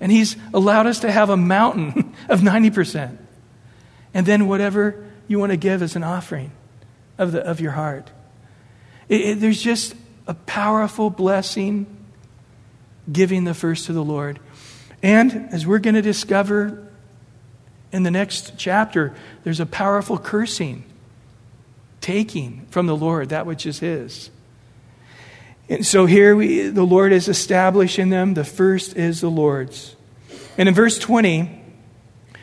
And 0.00 0.12
He's 0.12 0.36
allowed 0.52 0.86
us 0.86 1.00
to 1.00 1.10
have 1.10 1.30
a 1.30 1.36
mountain 1.36 2.14
of 2.28 2.40
90%. 2.40 3.16
And 4.12 4.26
then 4.26 4.46
whatever 4.46 5.04
you 5.26 5.38
want 5.38 5.50
to 5.50 5.56
give 5.56 5.82
as 5.82 5.96
an 5.96 6.04
offering 6.04 6.52
of, 7.18 7.32
the, 7.32 7.40
of 7.44 7.60
your 7.60 7.72
heart. 7.72 8.10
It, 9.08 9.20
it, 9.20 9.40
there's 9.40 9.62
just 9.62 9.94
a 10.26 10.34
powerful 10.34 11.10
blessing 11.10 11.86
giving 13.10 13.44
the 13.44 13.54
first 13.54 13.86
to 13.86 13.92
the 13.92 14.04
Lord. 14.04 14.40
And 15.02 15.48
as 15.52 15.66
we're 15.66 15.78
going 15.78 15.94
to 15.94 16.02
discover 16.02 16.88
in 17.94 18.02
the 18.02 18.10
next 18.10 18.54
chapter, 18.56 19.14
there's 19.44 19.60
a 19.60 19.66
powerful 19.66 20.18
cursing, 20.18 20.82
taking 22.00 22.66
from 22.70 22.88
the 22.88 22.96
Lord 22.96 23.28
that 23.28 23.46
which 23.46 23.66
is 23.66 23.78
His. 23.78 24.30
And 25.68 25.86
so 25.86 26.04
here 26.04 26.34
we, 26.34 26.68
the 26.68 26.82
Lord 26.82 27.12
is 27.12 27.28
established 27.28 28.00
in 28.00 28.10
them. 28.10 28.34
The 28.34 28.44
first 28.44 28.96
is 28.96 29.20
the 29.20 29.30
Lord's. 29.30 29.94
And 30.58 30.68
in 30.68 30.74
verse 30.74 30.98
20, 30.98 31.62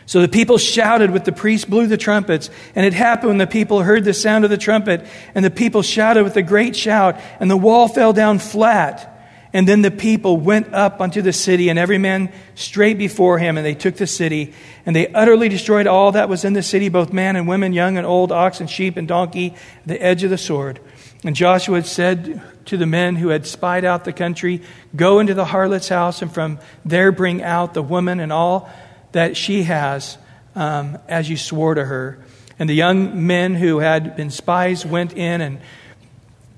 so 0.05 0.21
the 0.21 0.29
people 0.29 0.57
shouted 0.57 1.11
with 1.11 1.25
the 1.25 1.33
priests 1.33 1.65
blew 1.65 1.85
the 1.85 1.97
trumpets. 1.97 2.49
And 2.73 2.85
it 2.85 2.93
happened 2.93 3.27
when 3.27 3.37
the 3.37 3.45
people 3.45 3.81
heard 3.81 4.05
the 4.05 4.13
sound 4.13 4.45
of 4.45 4.49
the 4.49 4.57
trumpet, 4.57 5.05
and 5.35 5.43
the 5.43 5.51
people 5.51 5.81
shouted 5.81 6.23
with 6.23 6.37
a 6.37 6.41
great 6.41 6.77
shout, 6.77 7.19
and 7.41 7.51
the 7.51 7.57
wall 7.57 7.89
fell 7.89 8.13
down 8.13 8.39
flat. 8.39 9.11
And 9.53 9.67
then 9.67 9.81
the 9.81 9.91
people 9.91 10.37
went 10.37 10.73
up 10.73 11.01
unto 11.01 11.21
the 11.21 11.33
city, 11.33 11.69
and 11.69 11.77
every 11.77 11.97
man 11.97 12.31
straight 12.55 12.97
before 12.97 13.37
him, 13.37 13.57
and 13.57 13.65
they 13.65 13.75
took 13.75 13.95
the 13.95 14.07
city. 14.07 14.53
And 14.85 14.95
they 14.95 15.07
utterly 15.07 15.49
destroyed 15.49 15.87
all 15.87 16.13
that 16.13 16.29
was 16.29 16.45
in 16.45 16.53
the 16.53 16.63
city, 16.63 16.87
both 16.87 17.11
man 17.11 17.35
and 17.35 17.47
women, 17.47 17.73
young 17.73 17.97
and 17.97 18.07
old, 18.07 18.31
ox 18.31 18.61
and 18.61 18.69
sheep 18.69 18.95
and 18.95 19.07
donkey, 19.07 19.55
the 19.85 20.01
edge 20.01 20.23
of 20.23 20.29
the 20.29 20.37
sword. 20.37 20.79
And 21.23 21.35
Joshua 21.35 21.83
said 21.83 22.41
to 22.65 22.77
the 22.77 22.85
men 22.85 23.17
who 23.17 23.27
had 23.27 23.45
spied 23.45 23.83
out 23.83 24.05
the 24.05 24.13
country, 24.13 24.61
Go 24.95 25.19
into 25.19 25.33
the 25.33 25.45
harlot's 25.45 25.89
house, 25.89 26.21
and 26.21 26.33
from 26.33 26.59
there 26.85 27.11
bring 27.11 27.43
out 27.43 27.73
the 27.73 27.83
woman 27.83 28.21
and 28.21 28.31
all 28.31 28.69
that 29.11 29.35
she 29.35 29.63
has, 29.63 30.17
um, 30.55 30.97
as 31.09 31.29
you 31.29 31.35
swore 31.35 31.75
to 31.75 31.83
her. 31.83 32.19
And 32.57 32.69
the 32.69 32.73
young 32.73 33.27
men 33.27 33.55
who 33.55 33.79
had 33.79 34.15
been 34.15 34.29
spies 34.29 34.85
went 34.85 35.13
in 35.13 35.41
and 35.41 35.59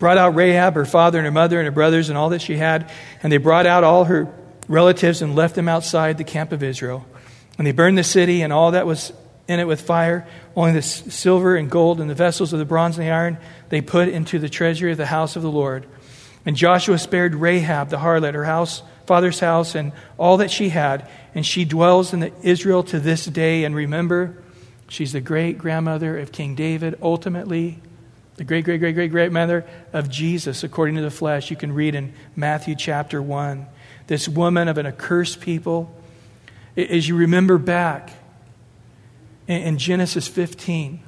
brought 0.04 0.18
out 0.18 0.36
Rahab, 0.36 0.76
her 0.76 0.84
father 0.84 1.18
and 1.18 1.24
her 1.24 1.32
mother 1.32 1.58
and 1.62 1.66
her 1.66 1.72
brothers, 1.72 2.10
and 2.10 2.18
all 2.18 2.28
that 2.32 2.42
she 2.42 2.58
had. 2.58 2.92
And 3.24 3.32
they 3.32 3.38
brought 3.38 3.66
out 3.66 3.86
all 3.86 4.04
her 4.04 4.28
relatives 4.68 5.22
and 5.22 5.34
left 5.34 5.56
them 5.56 5.70
outside 5.70 6.18
the 6.18 6.26
camp 6.26 6.52
of 6.52 6.62
Israel. 6.62 7.06
And 7.58 7.66
they 7.66 7.72
burned 7.72 7.98
the 7.98 8.04
city 8.04 8.42
and 8.42 8.52
all 8.52 8.72
that 8.72 8.86
was 8.86 9.14
in 9.48 9.62
it 9.62 9.64
with 9.66 9.80
fire. 9.80 10.28
Only 10.58 10.74
the 10.74 10.82
silver 10.82 11.56
and 11.56 11.72
gold 11.72 12.02
and 12.02 12.10
the 12.10 12.16
vessels 12.16 12.52
of 12.52 12.60
the 12.60 12.66
bronze 12.66 12.98
and 12.98 13.08
the 13.08 13.12
iron 13.12 13.38
they 13.70 13.80
put 13.80 14.10
into 14.10 14.40
the 14.40 14.50
treasury 14.50 14.92
of 14.92 14.98
the 14.98 15.06
house 15.06 15.38
of 15.38 15.42
the 15.42 15.50
Lord. 15.50 15.86
And 16.46 16.58
Joshua 16.58 16.98
spared 16.98 17.34
Rahab 17.34 17.88
the 17.88 18.00
harlot, 18.00 18.34
her 18.34 18.44
house, 18.44 18.84
father's 19.06 19.40
house, 19.40 19.74
and 19.74 19.94
all 20.18 20.36
that 20.36 20.52
she 20.52 20.68
had. 20.68 21.10
And 21.34 21.46
she 21.46 21.64
dwells 21.64 22.12
in 22.14 22.30
Israel 22.42 22.84
to 22.84 23.00
this 23.00 23.26
day. 23.26 23.64
And 23.64 23.74
remember, 23.74 24.44
she's 24.90 25.14
the 25.14 25.22
great 25.22 25.58
grandmother 25.58 26.20
of 26.20 26.34
King 26.34 26.56
David, 26.56 27.00
ultimately 27.02 27.80
the 28.36 28.44
great, 28.44 28.66
great, 28.66 28.80
great, 28.80 28.94
great, 28.94 29.12
great 29.12 29.32
mother 29.32 29.66
of 29.92 30.10
Jesus, 30.10 30.64
according 30.64 30.96
to 30.96 31.02
the 31.02 31.12
flesh. 31.12 31.52
You 31.52 31.56
can 31.56 31.72
read 31.72 31.94
in 31.94 32.14
Matthew 32.36 32.76
chapter 32.76 33.22
1. 33.22 33.68
This 34.08 34.28
woman 34.28 34.68
of 34.68 34.78
an 34.78 34.86
accursed 34.88 35.40
people. 35.40 35.96
As 36.76 37.08
you 37.08 37.16
remember 37.16 37.60
back 37.60 38.12
in 39.48 39.78
Genesis 39.78 40.28
15, 40.28 41.02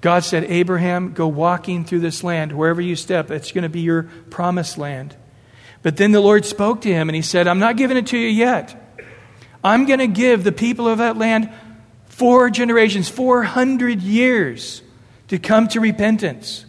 God 0.00 0.24
said, 0.24 0.44
Abraham, 0.44 1.12
go 1.12 1.28
walking 1.28 1.84
through 1.84 2.00
this 2.00 2.24
land. 2.24 2.52
Wherever 2.52 2.80
you 2.80 2.96
step, 2.96 3.30
it's 3.30 3.52
going 3.52 3.62
to 3.62 3.68
be 3.68 3.80
your 3.80 4.04
promised 4.30 4.78
land. 4.78 5.14
But 5.82 5.96
then 5.96 6.10
the 6.10 6.20
Lord 6.20 6.44
spoke 6.44 6.80
to 6.82 6.92
him 6.92 7.08
and 7.08 7.14
he 7.14 7.22
said, 7.22 7.46
I'm 7.46 7.60
not 7.60 7.76
giving 7.76 7.96
it 7.96 8.08
to 8.08 8.18
you 8.18 8.28
yet. 8.28 8.82
I'm 9.62 9.86
going 9.86 10.00
to 10.00 10.08
give 10.08 10.42
the 10.42 10.52
people 10.52 10.88
of 10.88 10.98
that 10.98 11.16
land 11.16 11.52
four 12.06 12.50
generations, 12.50 13.08
400 13.08 14.02
years 14.02 14.82
to 15.28 15.38
come 15.38 15.68
to 15.68 15.80
repentance. 15.80 16.64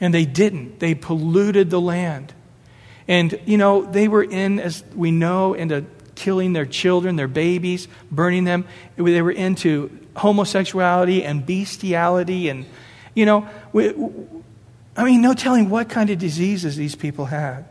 And 0.00 0.14
they 0.14 0.24
didn't. 0.24 0.80
They 0.80 0.94
polluted 0.94 1.70
the 1.70 1.80
land. 1.80 2.32
And, 3.06 3.38
you 3.44 3.58
know, 3.58 3.82
they 3.82 4.08
were 4.08 4.22
in, 4.22 4.60
as 4.60 4.84
we 4.94 5.10
know, 5.10 5.54
into 5.54 5.84
killing 6.14 6.52
their 6.52 6.66
children, 6.66 7.16
their 7.16 7.28
babies, 7.28 7.88
burning 8.10 8.44
them. 8.44 8.66
They 8.96 9.22
were 9.22 9.30
into 9.30 9.90
homosexuality 10.16 11.24
and 11.24 11.44
bestiality. 11.44 12.48
And, 12.48 12.66
you 13.14 13.26
know, 13.26 13.48
we, 13.72 13.94
I 14.96 15.04
mean, 15.04 15.22
no 15.22 15.34
telling 15.34 15.70
what 15.70 15.88
kind 15.88 16.10
of 16.10 16.18
diseases 16.18 16.76
these 16.76 16.94
people 16.94 17.26
had. 17.26 17.64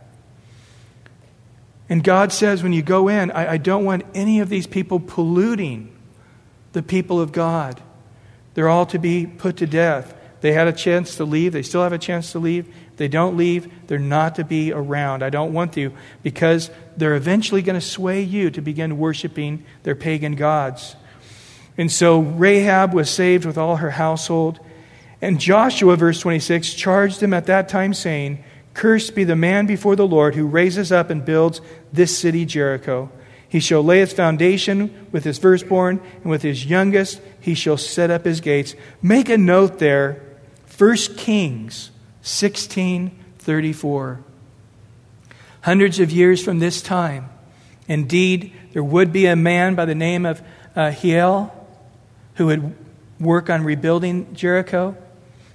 And 1.89 2.03
God 2.03 2.31
says, 2.31 2.61
when 2.61 2.73
you 2.73 2.83
go 2.83 3.07
in, 3.07 3.31
I, 3.31 3.53
I 3.53 3.57
don't 3.57 3.83
want 3.83 4.03
any 4.13 4.41
of 4.41 4.49
these 4.49 4.67
people 4.67 4.99
polluting 4.99 5.95
the 6.73 6.83
people 6.83 7.19
of 7.19 7.31
God. 7.31 7.81
They're 8.59 8.67
all 8.67 8.87
to 8.87 8.99
be 8.99 9.25
put 9.25 9.55
to 9.59 9.65
death. 9.65 10.13
They 10.41 10.51
had 10.51 10.67
a 10.67 10.73
chance 10.73 11.15
to 11.15 11.23
leave. 11.23 11.53
They 11.53 11.61
still 11.61 11.81
have 11.81 11.93
a 11.93 11.97
chance 11.97 12.33
to 12.33 12.39
leave. 12.39 12.67
If 12.67 12.97
they 12.97 13.07
don't 13.07 13.37
leave, 13.37 13.71
they're 13.87 13.97
not 13.97 14.35
to 14.35 14.43
be 14.43 14.73
around. 14.73 15.23
I 15.23 15.29
don't 15.29 15.53
want 15.53 15.71
to 15.75 15.93
because 16.23 16.69
they're 16.97 17.15
eventually 17.15 17.61
going 17.61 17.79
to 17.79 17.85
sway 17.85 18.21
you 18.21 18.51
to 18.51 18.59
begin 18.59 18.97
worshiping 18.97 19.63
their 19.83 19.95
pagan 19.95 20.35
gods. 20.35 20.97
And 21.77 21.89
so 21.89 22.19
Rahab 22.19 22.93
was 22.93 23.09
saved 23.09 23.45
with 23.45 23.57
all 23.57 23.77
her 23.77 23.91
household. 23.91 24.59
And 25.21 25.39
Joshua, 25.39 25.95
verse 25.95 26.19
26, 26.19 26.73
charged 26.73 27.21
them 27.21 27.33
at 27.33 27.45
that 27.45 27.69
time, 27.69 27.93
saying, 27.93 28.43
Cursed 28.73 29.15
be 29.15 29.23
the 29.23 29.37
man 29.37 29.67
before 29.67 29.95
the 29.95 30.05
Lord 30.05 30.35
who 30.35 30.45
raises 30.45 30.91
up 30.91 31.09
and 31.09 31.23
builds 31.23 31.61
this 31.93 32.17
city, 32.17 32.43
Jericho. 32.43 33.09
He 33.49 33.59
shall 33.59 33.83
lay 33.83 34.01
its 34.01 34.13
foundation 34.13 35.07
with 35.11 35.23
his 35.23 35.39
firstborn, 35.39 35.99
and 36.21 36.29
with 36.29 36.43
his 36.43 36.65
youngest 36.65 37.19
he 37.41 37.55
shall 37.55 37.77
set 37.77 38.11
up 38.11 38.23
his 38.23 38.41
gates. 38.41 38.75
Make 39.01 39.27
a 39.27 39.37
note 39.37 39.79
there, 39.79 40.21
1 40.77 40.95
Kings 41.17 41.89
16 42.21 43.11
34. 43.39 44.19
Hundreds 45.61 45.99
of 45.99 46.11
years 46.11 46.43
from 46.43 46.59
this 46.59 46.81
time, 46.81 47.29
indeed, 47.87 48.53
there 48.71 48.83
would 48.83 49.11
be 49.11 49.25
a 49.25 49.35
man 49.35 49.73
by 49.75 49.85
the 49.85 49.95
name 49.95 50.25
of 50.25 50.41
uh, 50.75 50.91
Hiel 50.91 51.51
who 52.35 52.45
would 52.45 52.75
work 53.19 53.49
on 53.49 53.63
rebuilding 53.63 54.33
Jericho. 54.33 54.95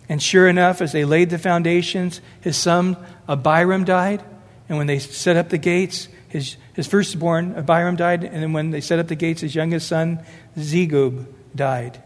And 0.08 0.22
sure 0.22 0.48
enough, 0.48 0.82
as 0.82 0.92
they 0.92 1.04
laid 1.04 1.30
the 1.30 1.38
foundations, 1.38 2.20
his 2.40 2.56
son 2.56 2.96
Abiram 3.28 3.84
died. 3.84 4.22
And 4.68 4.76
when 4.76 4.86
they 4.86 4.98
set 4.98 5.36
up 5.36 5.48
the 5.48 5.58
gates, 5.58 6.08
his, 6.28 6.56
his 6.74 6.86
firstborn, 6.86 7.54
Abiram, 7.56 7.96
died. 7.96 8.24
And 8.24 8.42
then 8.42 8.52
when 8.52 8.70
they 8.70 8.80
set 8.80 8.98
up 8.98 9.08
the 9.08 9.14
gates, 9.14 9.40
his 9.40 9.54
youngest 9.54 9.88
son, 9.88 10.20
Segub, 10.56 11.26
died. 11.54 12.02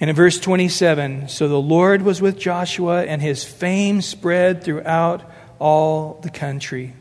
And 0.00 0.10
in 0.10 0.16
verse 0.16 0.40
27, 0.40 1.28
so 1.28 1.46
the 1.46 1.60
Lord 1.60 2.02
was 2.02 2.20
with 2.20 2.38
Joshua, 2.38 3.04
and 3.04 3.22
his 3.22 3.44
fame 3.44 4.00
spread 4.00 4.64
throughout 4.64 5.22
all 5.60 6.18
the 6.22 6.30
country. 6.30 6.94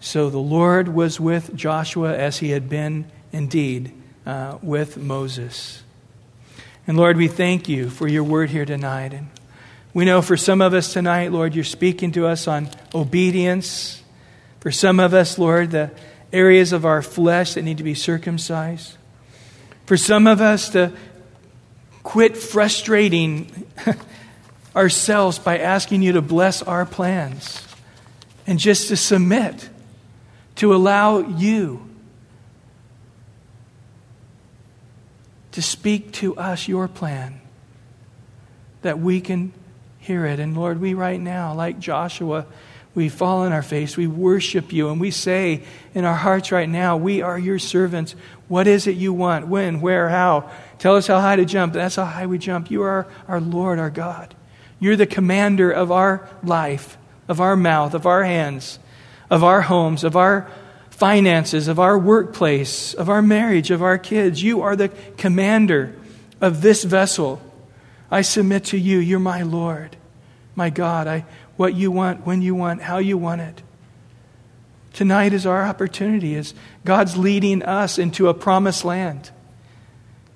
So 0.00 0.30
the 0.30 0.38
Lord 0.38 0.88
was 0.88 1.20
with 1.20 1.54
Joshua 1.54 2.16
as 2.16 2.38
he 2.38 2.50
had 2.50 2.68
been 2.68 3.06
indeed 3.32 3.92
uh, 4.26 4.58
with 4.62 4.96
Moses. 4.96 5.82
And 6.86 6.96
Lord, 6.96 7.16
we 7.16 7.28
thank 7.28 7.68
you 7.68 7.88
for 7.88 8.06
your 8.06 8.24
word 8.24 8.50
here 8.50 8.66
tonight. 8.66 9.14
And 9.14 9.28
we 9.94 10.04
know 10.04 10.20
for 10.20 10.36
some 10.36 10.60
of 10.60 10.74
us 10.74 10.92
tonight, 10.92 11.32
Lord, 11.32 11.54
you're 11.54 11.64
speaking 11.64 12.12
to 12.12 12.26
us 12.26 12.46
on 12.46 12.68
obedience. 12.94 14.02
For 14.64 14.72
some 14.72 14.98
of 14.98 15.12
us, 15.12 15.38
Lord, 15.38 15.72
the 15.72 15.90
areas 16.32 16.72
of 16.72 16.86
our 16.86 17.02
flesh 17.02 17.52
that 17.52 17.62
need 17.62 17.76
to 17.76 17.84
be 17.84 17.92
circumcised. 17.94 18.96
For 19.84 19.98
some 19.98 20.26
of 20.26 20.40
us 20.40 20.70
to 20.70 20.90
quit 22.02 22.34
frustrating 22.34 23.66
ourselves 24.74 25.38
by 25.38 25.58
asking 25.58 26.00
you 26.00 26.12
to 26.12 26.22
bless 26.22 26.62
our 26.62 26.86
plans 26.86 27.62
and 28.46 28.58
just 28.58 28.88
to 28.88 28.96
submit, 28.96 29.68
to 30.56 30.74
allow 30.74 31.18
you 31.18 31.86
to 35.52 35.60
speak 35.60 36.10
to 36.12 36.38
us 36.38 36.68
your 36.68 36.88
plan 36.88 37.38
that 38.80 38.98
we 38.98 39.20
can 39.20 39.52
hear 39.98 40.24
it. 40.24 40.40
And 40.40 40.56
Lord, 40.56 40.80
we 40.80 40.94
right 40.94 41.20
now, 41.20 41.52
like 41.52 41.78
Joshua, 41.78 42.46
we 42.94 43.08
fall 43.08 43.42
on 43.42 43.52
our 43.52 43.62
face, 43.62 43.96
we 43.96 44.06
worship 44.06 44.72
you, 44.72 44.88
and 44.88 45.00
we 45.00 45.10
say 45.10 45.62
in 45.94 46.04
our 46.04 46.14
hearts 46.14 46.52
right 46.52 46.68
now, 46.68 46.96
We 46.96 47.22
are 47.22 47.38
your 47.38 47.58
servants. 47.58 48.14
What 48.46 48.66
is 48.66 48.86
it 48.86 48.96
you 48.96 49.12
want? 49.12 49.48
When? 49.48 49.80
Where? 49.80 50.08
How? 50.08 50.50
Tell 50.78 50.96
us 50.96 51.06
how 51.06 51.20
high 51.20 51.36
to 51.36 51.44
jump. 51.44 51.72
That's 51.72 51.96
how 51.96 52.04
high 52.04 52.26
we 52.26 52.38
jump. 52.38 52.70
You 52.70 52.82
are 52.82 53.06
our 53.26 53.40
Lord, 53.40 53.78
our 53.78 53.90
God. 53.90 54.34
You're 54.78 54.96
the 54.96 55.06
commander 55.06 55.70
of 55.70 55.90
our 55.90 56.28
life, 56.42 56.98
of 57.26 57.40
our 57.40 57.56
mouth, 57.56 57.94
of 57.94 58.06
our 58.06 58.22
hands, 58.22 58.78
of 59.30 59.42
our 59.42 59.62
homes, 59.62 60.04
of 60.04 60.14
our 60.14 60.48
finances, 60.90 61.66
of 61.68 61.80
our 61.80 61.98
workplace, 61.98 62.94
of 62.94 63.08
our 63.08 63.22
marriage, 63.22 63.70
of 63.70 63.82
our 63.82 63.98
kids. 63.98 64.42
You 64.42 64.62
are 64.62 64.76
the 64.76 64.90
commander 65.16 65.96
of 66.40 66.62
this 66.62 66.84
vessel. 66.84 67.40
I 68.10 68.22
submit 68.22 68.66
to 68.66 68.78
you. 68.78 68.98
You're 68.98 69.18
my 69.18 69.42
Lord, 69.42 69.96
my 70.54 70.70
God. 70.70 71.08
I, 71.08 71.24
what 71.56 71.74
you 71.74 71.90
want, 71.90 72.26
when 72.26 72.42
you 72.42 72.54
want, 72.54 72.82
how 72.82 72.98
you 72.98 73.16
want 73.16 73.40
it. 73.40 73.62
Tonight 74.92 75.32
is 75.32 75.44
our 75.44 75.64
opportunity 75.64 76.36
as 76.36 76.54
God's 76.84 77.16
leading 77.16 77.62
us 77.62 77.98
into 77.98 78.28
a 78.28 78.34
promised 78.34 78.84
land. 78.84 79.30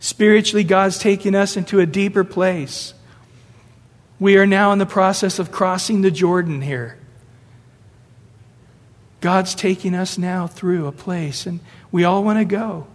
Spiritually, 0.00 0.64
God's 0.64 0.98
taking 0.98 1.34
us 1.34 1.56
into 1.56 1.80
a 1.80 1.86
deeper 1.86 2.24
place. 2.24 2.94
We 4.20 4.36
are 4.36 4.46
now 4.46 4.72
in 4.72 4.78
the 4.78 4.86
process 4.86 5.38
of 5.38 5.52
crossing 5.52 6.02
the 6.02 6.10
Jordan 6.10 6.60
here. 6.60 6.98
God's 9.20 9.54
taking 9.54 9.94
us 9.94 10.18
now 10.18 10.46
through 10.46 10.86
a 10.86 10.92
place, 10.92 11.46
and 11.46 11.60
we 11.90 12.04
all 12.04 12.22
want 12.22 12.38
to 12.38 12.44
go. 12.44 12.86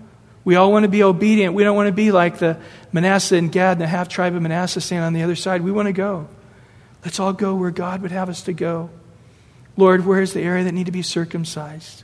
We 0.45 0.55
all 0.55 0.71
want 0.71 0.83
to 0.83 0.89
be 0.89 1.03
obedient. 1.03 1.53
We 1.53 1.63
don't 1.63 1.75
want 1.75 1.87
to 1.87 1.93
be 1.93 2.11
like 2.11 2.39
the 2.39 2.57
Manasseh 2.91 3.35
and 3.35 3.51
Gad 3.51 3.73
and 3.73 3.81
the 3.81 3.87
half 3.87 4.09
tribe 4.09 4.35
of 4.35 4.41
Manasseh 4.41 4.81
stand 4.81 5.05
on 5.05 5.13
the 5.13 5.23
other 5.23 5.35
side. 5.35 5.61
We 5.61 5.71
want 5.71 5.87
to 5.87 5.93
go. 5.93 6.27
Let's 7.03 7.19
all 7.19 7.33
go 7.33 7.55
where 7.55 7.71
God 7.71 8.01
would 8.01 8.11
have 8.11 8.29
us 8.29 8.41
to 8.43 8.53
go. 8.53 8.89
Lord, 9.75 10.05
where's 10.05 10.33
the 10.33 10.41
area 10.41 10.63
that 10.63 10.73
need 10.73 10.85
to 10.85 10.91
be 10.91 11.01
circumcised? 11.01 12.03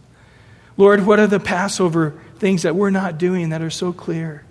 Lord, 0.75 1.05
what 1.05 1.19
are 1.19 1.27
the 1.27 1.39
Passover 1.39 2.19
things 2.37 2.63
that 2.63 2.75
we're 2.75 2.89
not 2.89 3.17
doing 3.17 3.49
that 3.49 3.61
are 3.61 3.69
so 3.69 3.93
clear? 3.93 4.43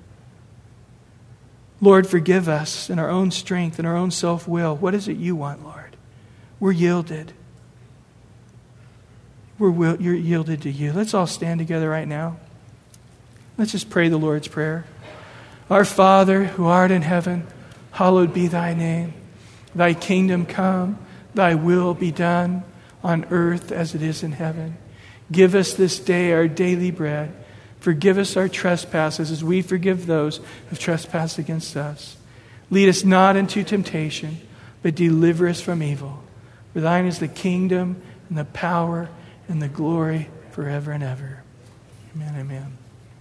Lord, 1.81 2.07
forgive 2.07 2.49
us 2.49 2.91
in 2.91 2.99
our 2.99 3.09
own 3.09 3.31
strength 3.31 3.79
and 3.79 3.87
our 3.87 3.97
own 3.97 4.11
self 4.11 4.49
will. 4.49 4.77
What 4.77 4.95
is 4.95 5.09
it 5.09 5.17
you 5.17 5.37
want, 5.37 5.65
Lord? 5.65 5.97
We're 6.61 6.73
yielded. 6.73 7.33
We're 9.59 9.71
will, 9.71 10.01
you're 10.01 10.15
yielded 10.15 10.63
to 10.63 10.71
you. 10.71 10.93
Let's 10.93 11.15
all 11.15 11.27
stand 11.27 11.59
together 11.59 11.89
right 11.89 12.07
now. 12.07 12.39
Let's 13.57 13.73
just 13.73 13.91
pray 13.91 14.09
the 14.09 14.19
Lord's 14.19 14.49
Prayer. 14.49 14.85
Our 15.71 15.85
Father, 15.85 16.45
who 16.45 16.67
art 16.67 16.91
in 16.91 17.03
heaven, 17.03 17.47
hallowed 17.93 18.33
be 18.33 18.47
thy 18.47 18.75
name. 18.75 19.15
Thy 19.75 19.95
kingdom 19.95 20.47
come, 20.47 20.99
thy 21.35 21.55
will 21.55 21.95
be 21.95 22.11
done 22.11 22.65
on 23.03 23.27
earth 23.31 23.71
as 23.71 23.95
it 23.95 24.03
is 24.03 24.23
in 24.23 24.33
heaven. 24.33 24.77
Give 25.31 25.55
us 25.55 25.75
this 25.75 25.99
day 25.99 26.33
our 26.33 26.49
daily 26.49 26.91
bread. 26.91 27.35
Forgive 27.81 28.19
us 28.19 28.37
our 28.37 28.49
trespasses 28.49 29.31
as 29.31 29.45
we 29.45 29.63
forgive 29.63 30.07
those 30.07 30.41
who 30.69 30.77
trespass 30.77 31.39
against 31.39 31.77
us. 31.77 32.17
Lead 32.71 32.89
us 32.89 33.05
not 33.05 33.37
into 33.37 33.63
temptation, 33.63 34.39
but 34.83 34.95
deliver 34.95 35.49
us 35.49 35.61
from 35.61 35.83
evil. 35.83 36.23
For 36.73 36.81
thine 36.81 37.07
is 37.07 37.19
the 37.19 37.29
kingdom 37.29 38.03
and 38.29 38.37
the 38.37 38.45
power 38.45 39.09
and 39.49 39.63
the 39.63 39.69
glory 39.69 40.29
forever 40.51 40.93
and 40.93 41.03
ever. 41.03 41.43
Amen, 42.15 42.35
amen. 42.39 42.78